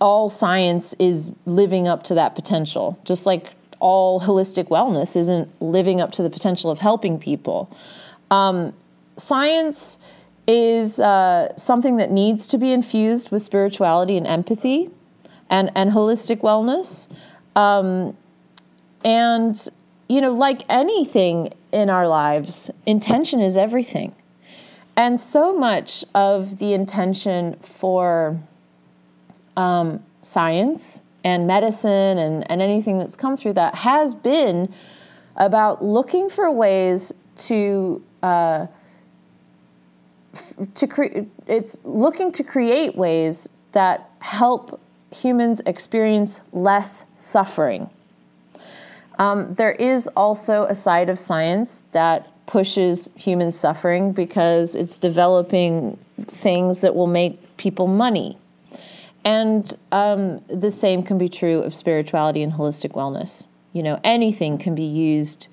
all 0.00 0.28
science 0.28 0.94
is 0.98 1.32
living 1.46 1.88
up 1.88 2.02
to 2.04 2.14
that 2.14 2.34
potential, 2.34 2.98
just 3.04 3.26
like 3.26 3.50
all 3.80 4.20
holistic 4.20 4.68
wellness 4.68 5.16
isn't 5.16 5.50
living 5.62 6.00
up 6.00 6.12
to 6.12 6.22
the 6.22 6.30
potential 6.30 6.70
of 6.70 6.78
helping 6.78 7.18
people. 7.18 7.74
Um, 8.30 8.72
science 9.20 9.98
is 10.46 10.98
uh, 10.98 11.54
something 11.56 11.96
that 11.96 12.10
needs 12.10 12.46
to 12.48 12.58
be 12.58 12.72
infused 12.72 13.30
with 13.30 13.42
spirituality 13.42 14.16
and 14.16 14.26
empathy 14.26 14.90
and, 15.48 15.70
and 15.74 15.90
holistic 15.90 16.40
wellness. 16.40 17.08
Um, 17.56 18.16
and, 19.04 19.68
you 20.08 20.20
know, 20.20 20.32
like 20.32 20.62
anything 20.68 21.52
in 21.72 21.90
our 21.90 22.08
lives, 22.08 22.70
intention 22.86 23.40
is 23.40 23.56
everything. 23.56 24.14
And 24.96 25.18
so 25.18 25.56
much 25.56 26.04
of 26.14 26.58
the 26.58 26.74
intention 26.74 27.56
for 27.62 28.38
um, 29.56 30.02
science 30.22 31.00
and 31.24 31.46
medicine 31.46 32.18
and, 32.18 32.50
and 32.50 32.60
anything 32.60 32.98
that's 32.98 33.16
come 33.16 33.36
through 33.36 33.54
that 33.54 33.74
has 33.74 34.14
been 34.14 34.72
about 35.36 35.82
looking 35.82 36.28
for 36.28 36.50
ways 36.50 37.12
to 37.36 38.02
uh, 38.22 38.66
to 40.74 40.86
create 40.86 41.28
it's 41.46 41.76
looking 41.84 42.30
to 42.32 42.44
create 42.44 42.96
ways 42.96 43.48
that 43.72 44.10
help 44.20 44.80
humans 45.10 45.60
experience 45.66 46.40
less 46.52 47.04
suffering. 47.16 47.88
Um, 49.18 49.54
there 49.54 49.72
is 49.72 50.08
also 50.16 50.64
a 50.64 50.74
side 50.74 51.10
of 51.10 51.18
science 51.18 51.84
that 51.92 52.28
pushes 52.46 53.10
human 53.16 53.50
suffering 53.50 54.12
because 54.12 54.74
it's 54.74 54.98
developing 54.98 55.98
things 56.28 56.80
that 56.80 56.94
will 56.94 57.06
make 57.06 57.56
people 57.56 57.86
money. 57.86 58.36
And 59.24 59.72
um, 59.92 60.40
the 60.48 60.70
same 60.70 61.02
can 61.02 61.18
be 61.18 61.28
true 61.28 61.60
of 61.60 61.74
spirituality 61.74 62.42
and 62.42 62.52
holistic 62.52 62.92
wellness. 62.92 63.46
You 63.72 63.82
know, 63.82 64.00
anything 64.02 64.58
can 64.58 64.74
be 64.74 64.84
used 64.84 65.48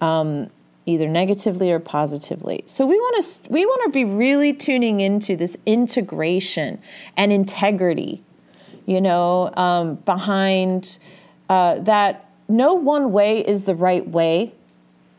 um, 0.00 0.50
either 0.90 1.08
negatively 1.08 1.70
or 1.70 1.78
positively. 1.78 2.62
So 2.66 2.86
we 2.86 2.96
want 2.96 3.24
to 3.24 3.40
we 3.50 3.64
want 3.64 3.82
to 3.84 3.90
be 3.90 4.04
really 4.04 4.52
tuning 4.52 5.00
into 5.00 5.36
this 5.36 5.56
integration 5.66 6.80
and 7.16 7.32
integrity, 7.32 8.22
you 8.86 9.00
know, 9.00 9.54
um, 9.56 9.96
behind 9.96 10.98
uh, 11.48 11.80
that. 11.80 12.26
No 12.48 12.74
one 12.74 13.12
way 13.12 13.46
is 13.46 13.62
the 13.62 13.76
right 13.76 14.06
way. 14.08 14.52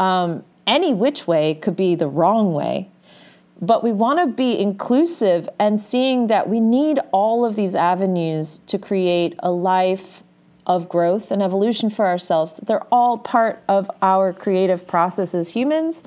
Um, 0.01 0.43
any 0.67 0.93
which 0.93 1.27
way 1.27 1.55
could 1.55 1.77
be 1.77 1.95
the 1.95 2.07
wrong 2.07 2.53
way. 2.53 2.89
But 3.62 3.84
we 3.84 3.91
want 3.91 4.19
to 4.19 4.27
be 4.27 4.60
inclusive 4.60 5.47
and 5.60 5.79
seeing 5.79 6.27
that 6.27 6.49
we 6.49 6.60
need 6.60 6.99
all 7.12 7.45
of 7.45 7.55
these 7.55 7.75
avenues 7.75 8.60
to 8.67 8.79
create 8.79 9.36
a 9.39 9.51
life 9.51 10.23
of 10.67 10.88
growth 10.89 11.32
and 11.32 11.41
evolution 11.41 11.89
for 11.89 12.06
ourselves. 12.06 12.60
They're 12.65 12.86
all 12.91 13.17
part 13.17 13.62
of 13.67 13.89
our 14.02 14.34
creative 14.34 14.88
process 14.88 15.34
as 15.34 15.50
humans. 15.50 16.04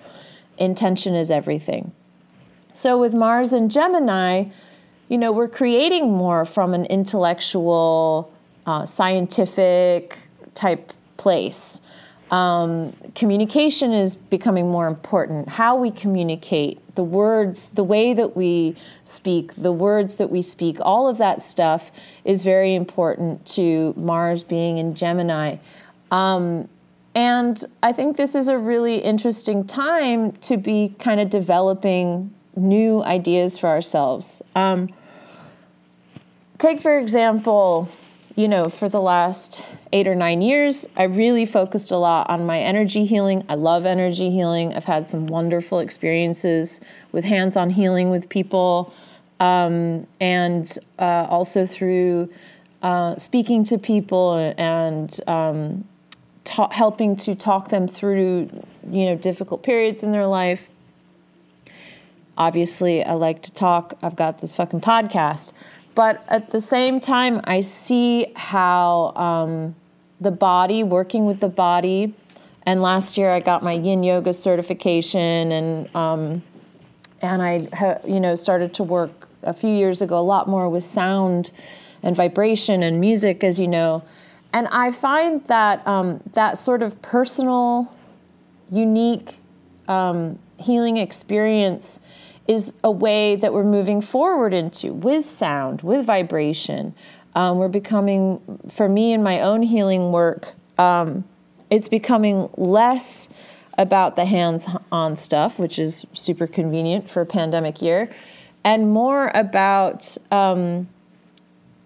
Intention 0.58 1.14
is 1.14 1.30
everything. 1.30 1.92
So 2.72 2.98
with 2.98 3.14
Mars 3.14 3.52
and 3.52 3.70
Gemini, 3.70 4.44
you 5.08 5.18
know, 5.18 5.32
we're 5.32 5.48
creating 5.48 6.10
more 6.10 6.44
from 6.44 6.74
an 6.74 6.86
intellectual, 6.86 8.32
uh, 8.66 8.86
scientific 8.86 10.18
type 10.54 10.92
place. 11.16 11.80
Um, 12.30 12.92
communication 13.14 13.92
is 13.92 14.16
becoming 14.16 14.70
more 14.70 14.86
important. 14.86 15.48
How 15.48 15.76
we 15.76 15.90
communicate, 15.90 16.80
the 16.94 17.04
words, 17.04 17.70
the 17.70 17.84
way 17.84 18.14
that 18.14 18.36
we 18.36 18.76
speak, 19.04 19.54
the 19.54 19.72
words 19.72 20.16
that 20.16 20.30
we 20.30 20.42
speak, 20.42 20.78
all 20.80 21.08
of 21.08 21.18
that 21.18 21.40
stuff 21.40 21.92
is 22.24 22.42
very 22.42 22.74
important 22.74 23.44
to 23.46 23.94
Mars 23.96 24.42
being 24.42 24.78
in 24.78 24.94
Gemini. 24.94 25.56
Um, 26.10 26.68
and 27.14 27.64
I 27.82 27.92
think 27.92 28.16
this 28.16 28.34
is 28.34 28.48
a 28.48 28.58
really 28.58 28.98
interesting 28.98 29.64
time 29.66 30.32
to 30.42 30.56
be 30.56 30.94
kind 30.98 31.20
of 31.20 31.30
developing 31.30 32.32
new 32.56 33.02
ideas 33.04 33.56
for 33.58 33.68
ourselves. 33.68 34.42
Um, 34.56 34.88
take, 36.58 36.80
for 36.80 36.98
example, 36.98 37.88
you 38.36 38.48
know, 38.48 38.68
for 38.68 38.88
the 38.88 39.00
last 39.00 39.62
eight 39.92 40.08
or 40.08 40.14
nine 40.14 40.42
years, 40.42 40.86
I 40.96 41.04
really 41.04 41.46
focused 41.46 41.92
a 41.92 41.96
lot 41.96 42.28
on 42.28 42.44
my 42.46 42.58
energy 42.58 43.04
healing. 43.04 43.44
I 43.48 43.54
love 43.54 43.86
energy 43.86 44.30
healing. 44.30 44.74
I've 44.74 44.84
had 44.84 45.08
some 45.08 45.28
wonderful 45.28 45.78
experiences 45.78 46.80
with 47.12 47.24
hands 47.24 47.56
on 47.56 47.70
healing 47.70 48.10
with 48.10 48.28
people, 48.28 48.92
um, 49.38 50.06
and 50.20 50.76
uh, 50.98 51.26
also 51.28 51.64
through 51.64 52.28
uh, 52.82 53.16
speaking 53.16 53.64
to 53.64 53.78
people 53.78 54.34
and 54.58 55.20
um, 55.28 55.84
ta- 56.42 56.70
helping 56.70 57.16
to 57.16 57.36
talk 57.36 57.68
them 57.68 57.86
through, 57.86 58.50
you 58.90 59.06
know, 59.06 59.16
difficult 59.16 59.62
periods 59.62 60.02
in 60.02 60.10
their 60.10 60.26
life. 60.26 60.68
Obviously, 62.36 63.04
I 63.04 63.12
like 63.12 63.42
to 63.42 63.52
talk. 63.52 63.94
I've 64.02 64.16
got 64.16 64.40
this 64.40 64.56
fucking 64.56 64.80
podcast. 64.80 65.52
But 65.94 66.24
at 66.28 66.50
the 66.50 66.60
same 66.60 67.00
time, 67.00 67.40
I 67.44 67.60
see 67.60 68.32
how 68.34 69.12
um, 69.14 69.74
the 70.20 70.30
body, 70.30 70.82
working 70.82 71.26
with 71.26 71.40
the 71.40 71.48
body, 71.48 72.14
And 72.66 72.80
last 72.80 73.18
year 73.18 73.30
I 73.30 73.40
got 73.40 73.62
my 73.62 73.72
Yin 73.72 74.02
Yoga 74.02 74.32
certification, 74.32 75.52
and 75.52 75.94
um, 75.94 76.42
and 77.20 77.42
I 77.42 77.60
you 78.06 78.20
know 78.20 78.34
started 78.34 78.72
to 78.74 78.82
work 78.82 79.28
a 79.42 79.52
few 79.52 79.70
years 79.70 80.00
ago 80.00 80.18
a 80.18 80.24
lot 80.24 80.48
more 80.48 80.68
with 80.70 80.84
sound 80.84 81.50
and 82.02 82.16
vibration 82.16 82.82
and 82.82 83.00
music, 83.00 83.44
as 83.44 83.58
you 83.58 83.68
know. 83.68 84.02
And 84.54 84.66
I 84.68 84.92
find 84.92 85.44
that 85.44 85.86
um, 85.86 86.20
that 86.32 86.58
sort 86.58 86.82
of 86.82 87.00
personal, 87.02 87.94
unique 88.70 89.36
um, 89.88 90.38
healing 90.56 90.96
experience 90.96 92.00
is 92.46 92.72
a 92.82 92.90
way 92.90 93.36
that 93.36 93.52
we're 93.52 93.64
moving 93.64 94.00
forward 94.00 94.52
into 94.52 94.92
with 94.92 95.28
sound, 95.28 95.82
with 95.82 96.04
vibration. 96.04 96.94
Um, 97.34 97.58
we're 97.58 97.68
becoming, 97.68 98.40
for 98.72 98.88
me 98.88 99.12
in 99.12 99.22
my 99.22 99.40
own 99.40 99.62
healing 99.62 100.12
work, 100.12 100.52
um, 100.78 101.24
it's 101.70 101.88
becoming 101.88 102.48
less 102.56 103.28
about 103.78 104.16
the 104.16 104.24
hands 104.24 104.66
on 104.92 105.16
stuff, 105.16 105.58
which 105.58 105.78
is 105.78 106.04
super 106.14 106.46
convenient 106.46 107.08
for 107.10 107.22
a 107.22 107.26
pandemic 107.26 107.82
year, 107.82 108.14
and 108.62 108.92
more 108.92 109.32
about 109.34 110.16
um, 110.30 110.88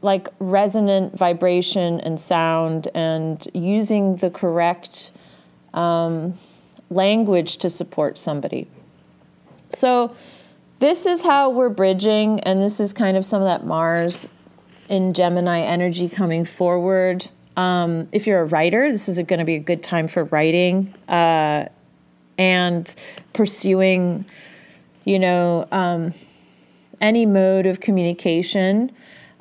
like 0.03 0.29
resonant 0.39 1.17
vibration 1.17 2.01
and 2.01 2.21
sound 2.21 2.89
and 2.95 3.49
using 3.55 4.17
the 4.17 4.31
correct 4.31 5.11
um, 5.75 6.39
language 6.91 7.57
to 7.59 7.71
support 7.71 8.19
somebody. 8.19 8.69
So, 9.71 10.15
this 10.79 11.07
is 11.07 11.23
how 11.23 11.51
we're 11.51 11.69
bridging, 11.69 12.41
and 12.41 12.63
this 12.63 12.81
is 12.81 12.93
kind 12.93 13.17
of 13.17 13.27
some 13.27 13.43
of 13.43 13.47
that 13.47 13.67
Mars 13.67 14.29
in 14.89 15.13
Gemini 15.13 15.61
energy 15.61 16.09
coming 16.09 16.45
forward. 16.45 17.29
Um, 17.57 18.09
if 18.13 18.27
you're 18.27 18.41
a 18.41 18.45
writer, 18.45 18.91
this 18.93 19.09
is 19.09 19.19
going 19.19 19.41
to 19.41 19.45
be 19.45 19.57
a 19.57 19.61
good 19.61 19.83
time 19.83 20.07
for 20.07 20.25
writing 20.25 20.95
uh, 21.09 21.67
and 22.39 22.95
pursuing, 23.33 24.25
you 25.05 25.19
know, 25.19 25.67
um, 25.73 26.15
any 27.01 27.27
mode 27.27 27.67
of 27.67 27.81
communication. 27.81 28.93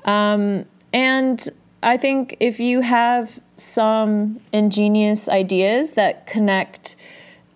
Um, 0.06 0.66
and 0.94 1.48
I 1.84 1.98
think 1.98 2.38
if 2.40 2.60
you 2.60 2.82
have 2.82 3.40
some 3.58 4.40
ingenious 4.52 5.30
ideas 5.30 5.92
that 5.92 6.26
connect 6.26 6.96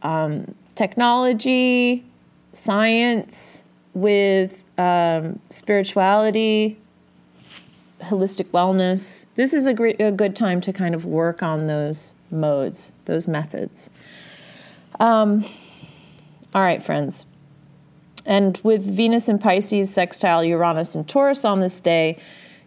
um, 0.04 0.54
technology, 0.76 2.06
science, 2.54 3.63
with 3.93 4.63
um, 4.77 5.39
spirituality, 5.49 6.77
holistic 8.01 8.47
wellness. 8.47 9.25
This 9.36 9.54
is 9.54 9.67
a, 9.67 10.06
a 10.06 10.12
good 10.12 10.36
time 10.36 10.62
to 10.62 10.73
kind 10.73 10.95
of 10.95 11.06
work 11.06 11.43
on 11.43 11.67
those 11.67 12.13
modes, 12.32 12.91
those 13.06 13.27
methods. 13.27 13.89
Um, 14.99 15.45
all 16.54 16.62
right, 16.62 16.84
friends. 16.84 17.25
And 18.25 18.60
with 18.63 18.86
Venus 18.86 19.27
and 19.27 19.41
Pisces, 19.41 19.91
sextile 19.91 20.43
Uranus 20.43 20.95
and 20.95 21.08
Taurus 21.08 21.43
on 21.43 21.60
this 21.60 21.82
day, 21.82 22.21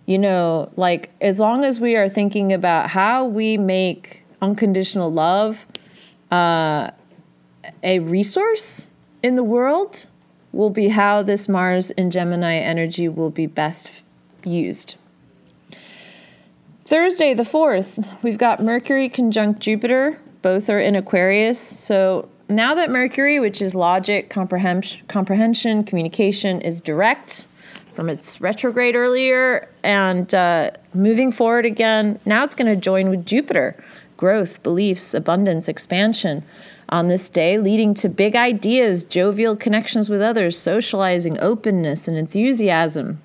you 0.06 0.18
know, 0.18 0.70
like 0.76 1.10
as 1.20 1.38
long 1.38 1.64
as 1.64 1.80
we 1.80 1.96
are 1.96 2.08
thinking 2.08 2.52
about 2.52 2.90
how 2.90 3.24
we 3.24 3.56
make 3.56 4.22
unconditional 4.42 5.12
love 5.12 5.66
uh, 6.30 6.90
a 7.82 7.98
resource 8.00 8.86
in 9.22 9.36
the 9.36 9.44
world, 9.44 10.06
will 10.54 10.70
be 10.70 10.88
how 10.88 11.22
this 11.22 11.48
Mars 11.48 11.90
in 11.92 12.10
Gemini 12.10 12.56
energy 12.56 13.08
will 13.08 13.30
be 13.30 13.46
best 13.46 13.90
used. 14.44 14.94
Thursday, 16.84 17.34
the 17.34 17.44
4th, 17.44 18.06
we've 18.22 18.38
got 18.38 18.62
Mercury 18.62 19.08
conjunct 19.08 19.60
Jupiter. 19.60 20.18
Both 20.42 20.68
are 20.68 20.80
in 20.80 20.94
Aquarius. 20.94 21.58
So 21.58 22.28
now 22.48 22.74
that 22.74 22.90
Mercury, 22.90 23.40
which 23.40 23.62
is 23.62 23.74
logic, 23.74 24.28
comprehension, 24.28 25.00
comprehension 25.08 25.84
communication, 25.84 26.60
is 26.60 26.80
direct 26.80 27.46
from 27.94 28.10
its 28.10 28.40
retrograde 28.40 28.96
earlier 28.96 29.68
and 29.82 30.34
uh, 30.34 30.70
moving 30.92 31.32
forward 31.32 31.64
again, 31.64 32.18
now 32.26 32.44
it's 32.44 32.54
going 32.54 32.66
to 32.66 32.76
join 32.76 33.08
with 33.08 33.24
Jupiter 33.24 33.82
growth, 34.16 34.62
beliefs, 34.62 35.14
abundance, 35.14 35.68
expansion 35.68 36.42
on 36.90 37.08
this 37.08 37.28
day, 37.28 37.58
leading 37.58 37.94
to 37.94 38.08
big 38.08 38.36
ideas, 38.36 39.04
jovial 39.04 39.56
connections 39.56 40.08
with 40.08 40.20
others, 40.20 40.58
socializing, 40.58 41.38
openness, 41.40 42.06
and 42.08 42.16
enthusiasm. 42.16 43.20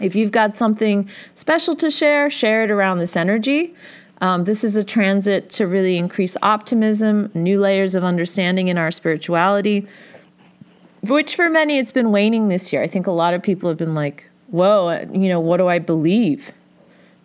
If 0.00 0.16
you've 0.16 0.32
got 0.32 0.56
something 0.56 1.08
special 1.34 1.76
to 1.76 1.90
share, 1.90 2.30
share 2.30 2.64
it 2.64 2.70
around 2.70 2.98
this 2.98 3.16
energy. 3.16 3.74
Um, 4.22 4.44
this 4.44 4.64
is 4.64 4.76
a 4.76 4.84
transit 4.84 5.50
to 5.52 5.66
really 5.66 5.96
increase 5.96 6.36
optimism, 6.42 7.30
new 7.34 7.60
layers 7.60 7.94
of 7.94 8.04
understanding 8.04 8.68
in 8.68 8.76
our 8.76 8.90
spirituality, 8.90 9.86
which 11.02 11.34
for 11.34 11.48
many 11.48 11.78
it's 11.78 11.92
been 11.92 12.12
waning 12.12 12.48
this 12.48 12.72
year. 12.72 12.82
I 12.82 12.86
think 12.86 13.06
a 13.06 13.12
lot 13.12 13.32
of 13.34 13.42
people 13.42 13.68
have 13.68 13.78
been 13.78 13.94
like, 13.94 14.28
whoa, 14.48 15.00
you 15.12 15.28
know, 15.28 15.40
what 15.40 15.56
do 15.56 15.68
I 15.68 15.78
believe? 15.78 16.50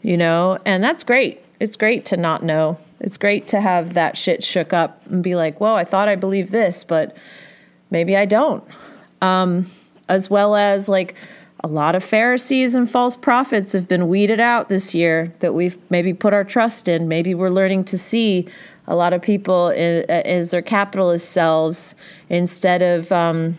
You 0.03 0.15
know, 0.15 0.59
and 0.65 0.83
that's 0.83 1.03
great. 1.03 1.43
It's 1.59 1.75
great 1.75 2.05
to 2.05 2.17
not 2.17 2.43
know 2.43 2.77
it's 3.05 3.17
great 3.17 3.47
to 3.49 3.61
have 3.61 3.93
that 3.93 4.17
shit 4.17 4.43
shook 4.43 4.73
up 4.73 5.05
and 5.05 5.21
be 5.21 5.35
like, 5.35 5.61
whoa, 5.61 5.75
I 5.75 5.85
thought 5.85 6.09
I 6.09 6.15
believed 6.15 6.51
this, 6.51 6.83
but 6.83 7.15
maybe 7.91 8.17
I 8.17 8.25
don't. 8.25 8.63
Um, 9.21 9.69
as 10.09 10.27
well 10.31 10.55
as 10.55 10.89
like 10.89 11.13
a 11.63 11.67
lot 11.67 11.93
of 11.93 12.03
Pharisees 12.03 12.73
and 12.73 12.89
false 12.89 13.15
prophets 13.15 13.73
have 13.73 13.87
been 13.87 14.07
weeded 14.07 14.39
out 14.39 14.69
this 14.69 14.95
year 14.95 15.31
that 15.39 15.53
we've 15.53 15.77
maybe 15.91 16.15
put 16.15 16.33
our 16.33 16.43
trust 16.43 16.87
in. 16.87 17.07
Maybe 17.07 17.35
we're 17.35 17.51
learning 17.51 17.83
to 17.85 17.97
see 17.97 18.47
a 18.87 18.95
lot 18.95 19.13
of 19.13 19.21
people 19.21 19.71
as 20.09 20.49
their 20.49 20.63
capitalist 20.63 21.31
selves 21.31 21.93
instead 22.29 22.81
of, 22.81 23.11
um, 23.11 23.55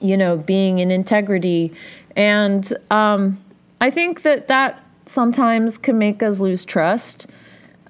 you 0.00 0.16
know, 0.16 0.38
being 0.38 0.78
in 0.78 0.90
integrity. 0.90 1.70
And 2.16 2.72
um, 2.90 3.38
I 3.82 3.90
think 3.90 4.22
that 4.22 4.48
that 4.48 4.82
sometimes 5.04 5.76
can 5.76 5.98
make 5.98 6.22
us 6.22 6.40
lose 6.40 6.64
trust 6.64 7.26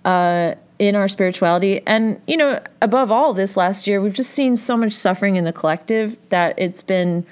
uh, 0.04 0.54
in 0.78 0.96
our 0.96 1.08
spirituality. 1.08 1.80
And, 1.86 2.20
you 2.26 2.36
know, 2.36 2.60
above 2.82 3.10
all 3.10 3.32
this 3.32 3.56
last 3.56 3.86
year, 3.86 4.00
we've 4.00 4.12
just 4.12 4.30
seen 4.30 4.56
so 4.56 4.76
much 4.76 4.92
suffering 4.92 5.36
in 5.36 5.44
the 5.44 5.52
collective 5.52 6.16
that 6.30 6.58
it's 6.58 6.82
been 6.82 7.24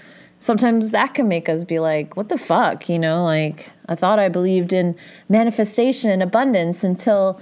sometimes 0.43 0.91
that 0.91 1.15
can 1.15 1.29
make 1.29 1.49
us 1.49 1.63
be 1.63 1.79
like, 1.79 2.17
what 2.17 2.29
the 2.29 2.37
fuck? 2.37 2.89
You 2.89 2.99
know, 2.99 3.25
like 3.25 3.71
I 3.89 3.95
thought 3.95 4.19
I 4.19 4.29
believed 4.29 4.73
in 4.73 4.97
manifestation 5.29 6.11
and 6.11 6.23
abundance 6.23 6.83
until 6.83 7.41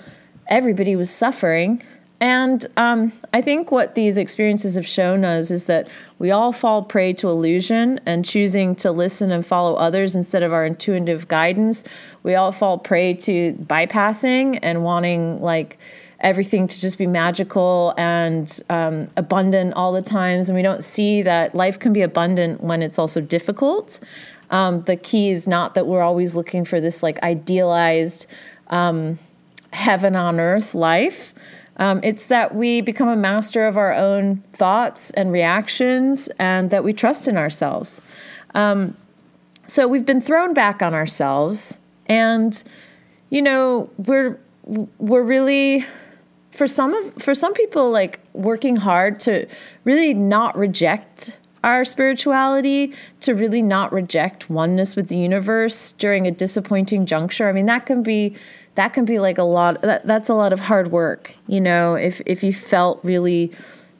everybody 0.48 0.96
was 0.96 1.10
suffering. 1.10 1.82
And 2.20 2.66
um, 2.76 3.12
I 3.32 3.40
think 3.40 3.70
what 3.70 3.94
these 3.94 4.18
experiences 4.18 4.74
have 4.74 4.86
shown 4.86 5.24
us 5.24 5.50
is 5.50 5.64
that 5.64 5.88
we 6.18 6.30
all 6.30 6.52
fall 6.52 6.82
prey 6.82 7.14
to 7.14 7.28
illusion 7.28 7.98
and 8.04 8.26
choosing 8.26 8.76
to 8.76 8.92
listen 8.92 9.32
and 9.32 9.44
follow 9.44 9.74
others 9.76 10.14
instead 10.14 10.42
of 10.42 10.52
our 10.52 10.66
intuitive 10.66 11.28
guidance. 11.28 11.82
We 12.22 12.34
all 12.34 12.52
fall 12.52 12.76
prey 12.76 13.14
to 13.14 13.54
bypassing 13.54 14.58
and 14.62 14.84
wanting 14.84 15.40
like 15.40 15.78
everything 16.20 16.68
to 16.68 16.78
just 16.78 16.98
be 16.98 17.06
magical 17.06 17.94
and 17.96 18.60
um, 18.68 19.08
abundant 19.16 19.72
all 19.72 19.90
the 19.90 20.02
times. 20.02 20.50
And 20.50 20.56
we 20.56 20.62
don't 20.62 20.84
see 20.84 21.22
that 21.22 21.54
life 21.54 21.78
can 21.78 21.94
be 21.94 22.02
abundant 22.02 22.62
when 22.62 22.82
it's 22.82 22.98
also 22.98 23.22
difficult. 23.22 23.98
Um, 24.50 24.82
the 24.82 24.96
key 24.96 25.30
is 25.30 25.48
not 25.48 25.74
that 25.74 25.86
we're 25.86 26.02
always 26.02 26.36
looking 26.36 26.66
for 26.66 26.82
this 26.82 27.02
like 27.02 27.22
idealized 27.22 28.26
um, 28.68 29.18
heaven 29.72 30.16
on 30.16 30.38
earth 30.38 30.74
life 30.74 31.32
um, 31.80 31.98
it's 32.04 32.28
that 32.28 32.54
we 32.54 32.82
become 32.82 33.08
a 33.08 33.16
master 33.16 33.66
of 33.66 33.76
our 33.76 33.92
own 33.94 34.42
thoughts 34.52 35.10
and 35.12 35.32
reactions 35.32 36.28
and 36.38 36.70
that 36.70 36.84
we 36.84 36.92
trust 36.92 37.26
in 37.26 37.36
ourselves. 37.36 38.00
Um, 38.54 38.96
so 39.66 39.88
we've 39.88 40.04
been 40.04 40.20
thrown 40.20 40.52
back 40.52 40.82
on 40.82 40.94
ourselves 40.94 41.78
and 42.06 42.62
you 43.30 43.40
know 43.40 43.88
we're 43.98 44.38
we're 44.98 45.22
really 45.22 45.86
for 46.50 46.66
some 46.66 46.92
of 46.92 47.22
for 47.22 47.34
some 47.34 47.54
people 47.54 47.90
like 47.90 48.20
working 48.34 48.76
hard 48.76 49.20
to 49.20 49.46
really 49.84 50.12
not 50.12 50.56
reject 50.58 51.36
our 51.62 51.84
spirituality 51.84 52.92
to 53.20 53.34
really 53.34 53.62
not 53.62 53.92
reject 53.92 54.50
oneness 54.50 54.96
with 54.96 55.08
the 55.08 55.16
universe 55.16 55.92
during 55.92 56.26
a 56.26 56.30
disappointing 56.30 57.06
juncture 57.06 57.48
i 57.48 57.52
mean 57.52 57.66
that 57.66 57.86
can 57.86 58.02
be 58.02 58.36
that 58.74 58.92
can 58.92 59.04
be 59.04 59.18
like 59.18 59.38
a 59.38 59.42
lot 59.42 59.80
that, 59.82 60.06
that's 60.06 60.28
a 60.28 60.34
lot 60.34 60.52
of 60.52 60.60
hard 60.60 60.90
work 60.90 61.34
you 61.46 61.60
know 61.60 61.94
if 61.94 62.20
if 62.26 62.42
you 62.42 62.52
felt 62.52 63.00
really 63.02 63.52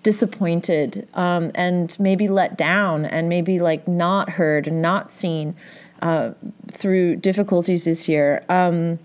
disappointed 0.02 1.06
um, 1.14 1.50
and 1.54 1.98
maybe 1.98 2.28
let 2.28 2.56
down 2.56 3.04
and 3.04 3.28
maybe 3.28 3.58
like 3.58 3.86
not 3.86 4.30
heard 4.30 4.66
and 4.66 4.80
not 4.80 5.10
seen 5.10 5.54
uh, 6.00 6.30
through 6.72 7.16
difficulties 7.16 7.84
this 7.84 8.08
year 8.08 8.42
um, 8.48 8.98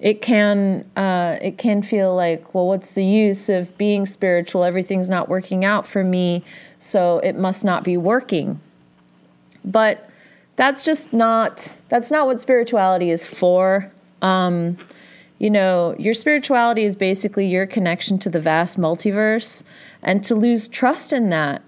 it 0.00 0.20
can 0.20 0.84
uh, 0.96 1.38
it 1.40 1.56
can 1.56 1.82
feel 1.82 2.14
like 2.14 2.54
well 2.54 2.66
what's 2.66 2.92
the 2.92 3.04
use 3.04 3.48
of 3.48 3.76
being 3.78 4.04
spiritual? 4.06 4.62
Everything's 4.62 5.08
not 5.08 5.28
working 5.30 5.64
out 5.64 5.86
for 5.86 6.04
me 6.04 6.44
so 6.78 7.20
it 7.20 7.36
must 7.36 7.64
not 7.64 7.84
be 7.84 7.96
working. 7.96 8.60
But 9.64 10.10
that's 10.56 10.84
just 10.84 11.12
not 11.14 11.72
that's 11.88 12.10
not 12.10 12.26
what 12.26 12.40
spirituality 12.40 13.10
is 13.10 13.24
for 13.24 13.90
um, 14.20 14.76
you 15.44 15.50
know, 15.50 15.94
your 15.98 16.14
spirituality 16.14 16.84
is 16.84 16.96
basically 16.96 17.46
your 17.46 17.66
connection 17.66 18.18
to 18.20 18.30
the 18.30 18.40
vast 18.40 18.78
multiverse, 18.78 19.62
and 20.02 20.24
to 20.24 20.34
lose 20.34 20.66
trust 20.68 21.12
in 21.12 21.28
that. 21.28 21.60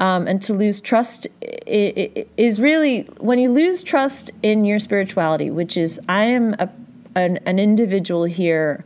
Um, 0.00 0.28
and 0.28 0.42
to 0.42 0.52
lose 0.52 0.80
trust 0.80 1.26
is 1.66 2.60
really 2.60 3.04
when 3.20 3.38
you 3.38 3.50
lose 3.50 3.82
trust 3.82 4.30
in 4.42 4.66
your 4.66 4.78
spirituality, 4.78 5.50
which 5.50 5.78
is 5.78 5.98
I 6.10 6.24
am 6.24 6.54
a, 6.58 6.68
an, 7.14 7.38
an 7.46 7.58
individual 7.58 8.24
here 8.24 8.84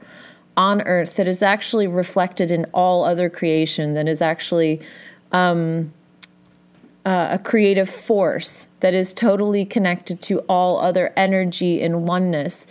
on 0.56 0.80
earth 0.82 1.16
that 1.16 1.26
is 1.26 1.42
actually 1.42 1.88
reflected 1.88 2.52
in 2.52 2.66
all 2.72 3.04
other 3.04 3.28
creation, 3.28 3.94
that 3.94 4.06
is 4.06 4.22
actually 4.22 4.80
um, 5.32 5.92
uh, 7.04 7.30
a 7.32 7.38
creative 7.40 7.90
force 7.90 8.68
that 8.78 8.94
is 8.94 9.12
totally 9.12 9.64
connected 9.64 10.22
to 10.22 10.38
all 10.48 10.78
other 10.78 11.12
energy 11.16 11.82
and 11.82 12.06
oneness 12.06 12.68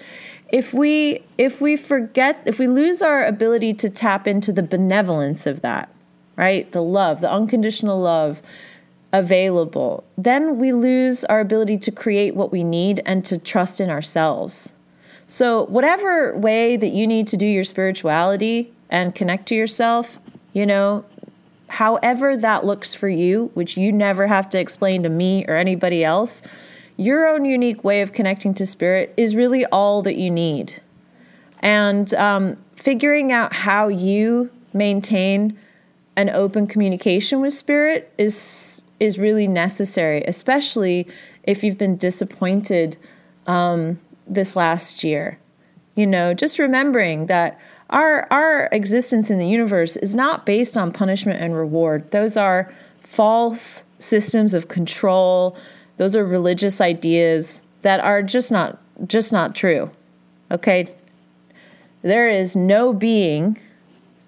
if 0.56 0.74
we 0.74 1.22
if 1.38 1.60
we 1.60 1.76
forget 1.76 2.42
if 2.46 2.60
we 2.60 2.66
lose 2.66 3.02
our 3.02 3.26
ability 3.26 3.74
to 3.74 3.90
tap 3.90 4.26
into 4.26 4.54
the 4.54 4.64
benevolence 4.64 5.46
of 5.46 5.60
that 5.60 5.90
right? 6.38 6.72
The 6.72 6.82
love 6.82 7.20
the 7.20 7.30
unconditional 7.30 8.00
love 8.00 8.42
available 9.12 10.06
then 10.18 10.58
we 10.58 10.72
lose 10.72 11.26
our 11.26 11.42
ability 11.42 11.78
to 11.80 11.92
create 11.92 12.38
what 12.38 12.54
we 12.54 12.64
need 12.64 13.02
and 13.06 13.26
to 13.26 13.38
trust 13.38 13.82
in 13.82 13.90
ourselves. 13.90 14.72
So 15.28 15.66
whatever 15.66 16.38
way 16.38 16.78
that 16.78 16.94
you 16.94 17.06
need 17.06 17.28
to 17.28 17.38
do 17.38 17.46
your 17.46 17.66
spirituality 17.66 18.72
and 18.90 19.14
connect 19.14 19.50
to 19.50 19.56
yourself 19.56 20.18
you 20.54 20.66
know 20.66 21.04
however 21.68 22.38
that 22.38 22.66
looks 22.66 22.94
for 22.94 23.10
you, 23.10 23.52
which 23.56 23.76
you 23.76 23.92
never 23.92 24.26
have 24.26 24.50
to 24.52 24.58
explain 24.58 25.04
to 25.04 25.10
me 25.10 25.44
or 25.50 25.58
anybody 25.58 26.06
else, 26.06 26.42
your 26.98 27.28
own 27.28 27.46
unique 27.46 27.84
way 27.84 28.02
of 28.02 28.14
connecting 28.14 28.54
to 28.56 28.66
spirit 28.66 29.14
is 29.18 29.36
really 29.36 29.66
all 29.68 30.02
that 30.04 30.16
you 30.16 30.32
need. 30.32 30.82
And 31.60 32.14
um, 32.14 32.56
figuring 32.76 33.32
out 33.32 33.54
how 33.54 33.88
you 33.88 34.50
maintain 34.74 35.58
an 36.16 36.30
open 36.30 36.68
communication 36.68 37.42
with 37.42 37.54
spirit 37.54 38.12
is 38.18 38.84
is 39.00 39.18
really 39.20 39.48
necessary, 39.48 40.24
especially 40.26 41.06
if 41.44 41.64
you've 41.64 41.78
been 41.78 41.98
disappointed 41.98 42.96
um, 43.48 44.00
this 44.28 44.56
last 44.56 45.04
year. 45.04 45.38
You 45.96 46.08
know, 46.08 46.34
just 46.34 46.60
remembering 46.60 47.26
that 47.28 47.60
our 47.90 48.28
our 48.32 48.70
existence 48.72 49.30
in 49.30 49.40
the 49.40 49.48
universe 49.48 49.96
is 49.98 50.16
not 50.16 50.46
based 50.46 50.78
on 50.78 50.92
punishment 50.92 51.42
and 51.42 51.56
reward. 51.56 52.10
Those 52.12 52.38
are 52.38 52.74
false 53.04 53.84
systems 54.00 54.54
of 54.54 54.68
control. 54.68 55.58
Those 55.98 56.16
are 56.16 56.26
religious 56.26 56.82
ideas 56.82 57.62
that 57.82 58.00
are 58.00 58.22
just 58.22 58.52
not 58.52 58.80
just 59.08 59.32
not 59.32 59.56
true. 59.56 59.90
Okay? 60.52 60.88
There 62.02 62.30
is 62.30 62.56
no 62.56 62.94
being 62.94 63.58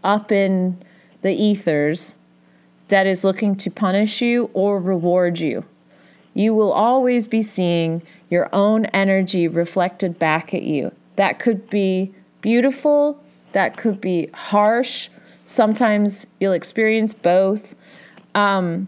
up 0.04 0.32
in 0.32 0.82
the 1.22 1.32
ethers 1.32 2.16
that 2.88 3.06
is 3.06 3.24
looking 3.24 3.56
to 3.58 3.70
punish 3.70 4.22
you 4.22 4.50
or 4.54 4.80
reward 4.80 5.40
you. 5.40 5.64
You 6.34 6.54
will 6.54 6.72
always 6.72 7.28
be 7.28 7.42
seeing 7.42 8.02
your 8.30 8.50
own 8.54 8.86
energy 8.88 9.48
reflected 9.48 10.18
back 10.20 10.54
at 10.54 10.64
you. 10.64 10.92
That 11.16 11.40
could 11.40 11.70
be 11.70 12.14
beautiful 12.42 13.20
that 13.54 13.78
could 13.78 14.00
be 14.00 14.30
harsh. 14.34 15.10
Sometimes 15.46 16.28
you'll 16.40 16.54
experience 16.54 17.14
both. 17.14 17.76
Um, 18.36 18.88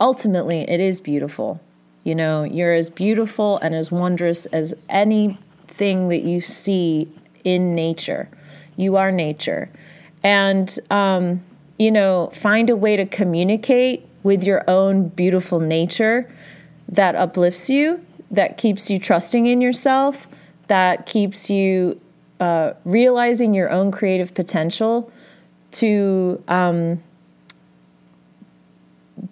ultimately, 0.00 0.60
it 0.70 0.80
is 0.80 1.00
beautiful. 1.00 1.60
You 2.06 2.14
know, 2.14 2.44
you're 2.44 2.72
as 2.72 2.88
beautiful 2.88 3.58
and 3.58 3.74
as 3.74 3.90
wondrous 3.90 4.46
as 4.46 4.72
anything 4.88 6.06
that 6.06 6.22
you 6.22 6.40
see 6.40 7.08
in 7.42 7.74
nature. 7.74 8.28
You 8.76 8.94
are 8.94 9.10
nature. 9.10 9.68
And, 10.22 10.78
um, 10.90 11.42
you 11.80 11.90
know, 11.90 12.30
find 12.32 12.70
a 12.70 12.76
way 12.76 12.94
to 12.96 13.06
communicate 13.06 14.06
with 14.22 14.44
your 14.44 14.62
own 14.70 15.08
beautiful 15.08 15.58
nature 15.58 16.32
that 16.88 17.16
uplifts 17.16 17.68
you, 17.68 18.00
that 18.30 18.56
keeps 18.56 18.88
you 18.88 19.00
trusting 19.00 19.46
in 19.46 19.60
yourself, 19.60 20.28
that 20.68 21.06
keeps 21.06 21.50
you 21.50 22.00
uh, 22.38 22.74
realizing 22.84 23.52
your 23.52 23.68
own 23.68 23.90
creative 23.90 24.32
potential 24.32 25.10
to 25.72 26.40
um, 26.46 27.02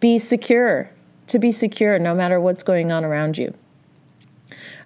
be 0.01 0.19
secure, 0.19 0.91
to 1.29 1.39
be 1.39 1.53
secure 1.53 1.99
no 1.99 2.15
matter 2.15 2.41
what's 2.41 2.63
going 2.63 2.93
on 2.93 3.05
around 3.05 3.39
you. 3.39 3.55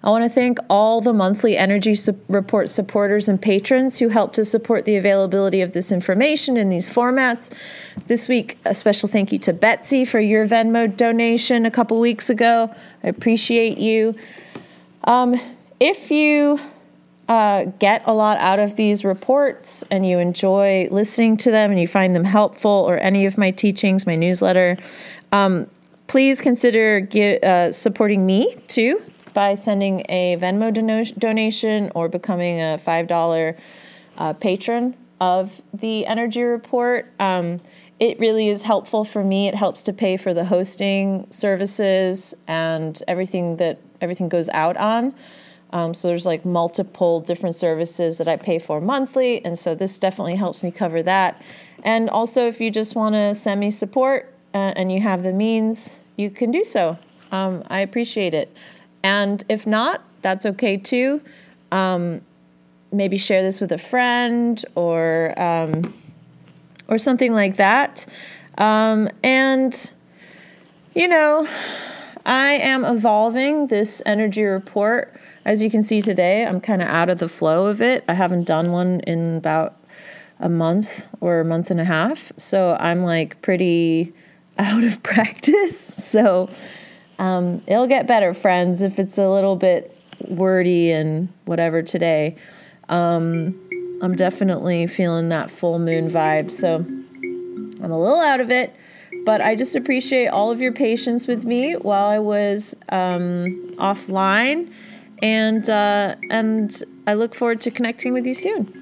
I 0.01 0.09
want 0.09 0.23
to 0.23 0.29
thank 0.29 0.59
all 0.69 1.01
the 1.01 1.11
monthly 1.11 1.57
Energy 1.57 1.97
Report 2.29 2.69
supporters 2.69 3.27
and 3.27 3.41
patrons 3.41 3.99
who 3.99 4.07
help 4.07 4.31
to 4.33 4.45
support 4.45 4.85
the 4.85 4.95
availability 4.95 5.61
of 5.61 5.73
this 5.73 5.91
information 5.91 6.55
in 6.55 6.69
these 6.69 6.87
formats. 6.87 7.49
This 8.07 8.29
week, 8.29 8.57
a 8.63 8.73
special 8.73 9.09
thank 9.09 9.33
you 9.33 9.39
to 9.39 9.51
Betsy 9.51 10.05
for 10.05 10.21
your 10.21 10.47
Venmo 10.47 10.95
donation 10.95 11.65
a 11.65 11.71
couple 11.71 11.99
weeks 11.99 12.29
ago. 12.29 12.73
I 13.03 13.07
appreciate 13.09 13.77
you. 13.77 14.15
Um, 15.03 15.39
if 15.81 16.09
you 16.09 16.59
uh, 17.27 17.65
get 17.79 18.01
a 18.05 18.13
lot 18.13 18.37
out 18.37 18.59
of 18.59 18.77
these 18.77 19.03
reports 19.03 19.83
and 19.91 20.07
you 20.07 20.17
enjoy 20.17 20.87
listening 20.91 21.35
to 21.37 21.51
them 21.51 21.71
and 21.71 21.79
you 21.79 21.87
find 21.87 22.15
them 22.15 22.23
helpful 22.23 22.71
or 22.71 22.97
any 22.97 23.25
of 23.25 23.37
my 23.37 23.51
teachings, 23.51 24.05
my 24.05 24.15
newsletter, 24.15 24.77
um, 25.33 25.69
please 26.09 26.41
consider 26.41 26.99
give, 26.99 27.41
uh, 27.43 27.71
supporting 27.71 28.25
me 28.25 28.55
too 28.67 28.99
by 29.35 29.53
sending 29.53 30.03
a 30.09 30.35
Venmo 30.37 30.73
dono- 30.73 31.03
donation 31.19 31.91
or 31.93 32.09
becoming 32.09 32.59
a 32.59 32.79
$5 32.83 33.55
uh, 34.17 34.33
patron 34.33 34.95
of 35.21 35.61
the 35.75 36.07
Energy 36.07 36.41
Report. 36.41 37.05
Um, 37.19 37.61
it 37.99 38.19
really 38.19 38.49
is 38.49 38.63
helpful 38.63 39.05
for 39.05 39.23
me. 39.23 39.47
It 39.47 39.53
helps 39.53 39.83
to 39.83 39.93
pay 39.93 40.17
for 40.17 40.33
the 40.33 40.43
hosting 40.43 41.27
services 41.29 42.33
and 42.47 43.01
everything 43.07 43.55
that 43.57 43.79
everything 44.01 44.29
goes 44.29 44.49
out 44.49 44.77
on. 44.77 45.13
Um, 45.73 45.93
so 45.93 46.07
there's 46.07 46.25
like 46.25 46.43
multiple 46.43 47.19
different 47.19 47.55
services 47.55 48.17
that 48.17 48.27
I 48.27 48.35
pay 48.35 48.57
for 48.57 48.81
monthly, 48.81 49.45
and 49.45 49.59
so 49.59 49.75
this 49.75 49.99
definitely 49.99 50.35
helps 50.35 50.63
me 50.63 50.71
cover 50.71 51.03
that. 51.03 51.39
And 51.83 52.09
also, 52.09 52.47
if 52.47 52.59
you 52.59 52.71
just 52.71 52.95
want 52.95 53.13
to 53.13 53.35
send 53.35 53.59
me 53.59 53.69
support 53.69 54.33
uh, 54.55 54.73
and 54.75 54.91
you 54.91 54.99
have 55.01 55.21
the 55.21 55.31
means, 55.31 55.91
you 56.19 56.29
can 56.29 56.51
do 56.51 56.63
so. 56.63 56.97
Um, 57.31 57.63
I 57.69 57.79
appreciate 57.79 58.33
it. 58.33 58.55
And 59.03 59.43
if 59.49 59.65
not, 59.65 60.01
that's 60.21 60.45
okay 60.45 60.77
too. 60.77 61.21
Um, 61.71 62.21
maybe 62.91 63.17
share 63.17 63.41
this 63.41 63.61
with 63.61 63.71
a 63.71 63.77
friend 63.77 64.63
or 64.75 65.39
um, 65.39 65.93
or 66.87 66.97
something 66.97 67.33
like 67.33 67.57
that. 67.57 68.05
Um, 68.57 69.09
and 69.23 69.91
you 70.95 71.07
know, 71.07 71.47
I 72.25 72.53
am 72.53 72.83
evolving 72.83 73.67
this 73.67 74.01
energy 74.05 74.43
report 74.43 75.19
as 75.45 75.63
you 75.63 75.71
can 75.71 75.81
see 75.81 76.01
today, 76.01 76.45
I'm 76.45 76.61
kind 76.61 76.81
of 76.81 76.89
out 76.89 77.09
of 77.09 77.17
the 77.17 77.27
flow 77.27 77.65
of 77.65 77.81
it. 77.81 78.03
I 78.07 78.13
haven't 78.13 78.43
done 78.43 78.71
one 78.71 78.99
in 79.07 79.37
about 79.37 79.77
a 80.39 80.47
month 80.47 81.07
or 81.21 81.39
a 81.39 81.45
month 81.45 81.71
and 81.71 81.79
a 81.79 81.85
half. 81.85 82.31
So 82.37 82.77
I'm 82.79 83.03
like 83.03 83.41
pretty 83.41 84.13
out 84.59 84.83
of 84.83 85.01
practice. 85.03 85.79
So 85.79 86.49
um, 87.17 87.61
it'll 87.65 87.87
get 87.87 88.05
better, 88.05 88.33
friends, 88.33 88.83
if 88.83 88.99
it's 88.99 89.17
a 89.17 89.27
little 89.27 89.55
bit 89.55 89.95
wordy 90.27 90.91
and 90.91 91.29
whatever 91.45 91.81
today. 91.81 92.35
Um, 92.89 93.59
I'm 94.01 94.15
definitely 94.15 94.87
feeling 94.87 95.29
that 95.29 95.49
full 95.49 95.79
moon 95.79 96.09
vibe. 96.09 96.51
So 96.51 96.75
I'm 96.75 97.91
a 97.91 97.99
little 97.99 98.21
out 98.21 98.39
of 98.39 98.51
it, 98.51 98.75
but 99.25 99.41
I 99.41 99.55
just 99.55 99.75
appreciate 99.75 100.27
all 100.27 100.51
of 100.51 100.61
your 100.61 100.73
patience 100.73 101.27
with 101.27 101.43
me 101.43 101.73
while 101.73 102.07
I 102.07 102.19
was 102.19 102.75
um, 102.89 103.75
offline 103.77 104.71
and 105.21 105.69
uh, 105.69 106.15
and 106.29 106.81
I 107.07 107.13
look 107.15 107.35
forward 107.35 107.61
to 107.61 107.71
connecting 107.71 108.13
with 108.13 108.25
you 108.25 108.33
soon. 108.33 108.78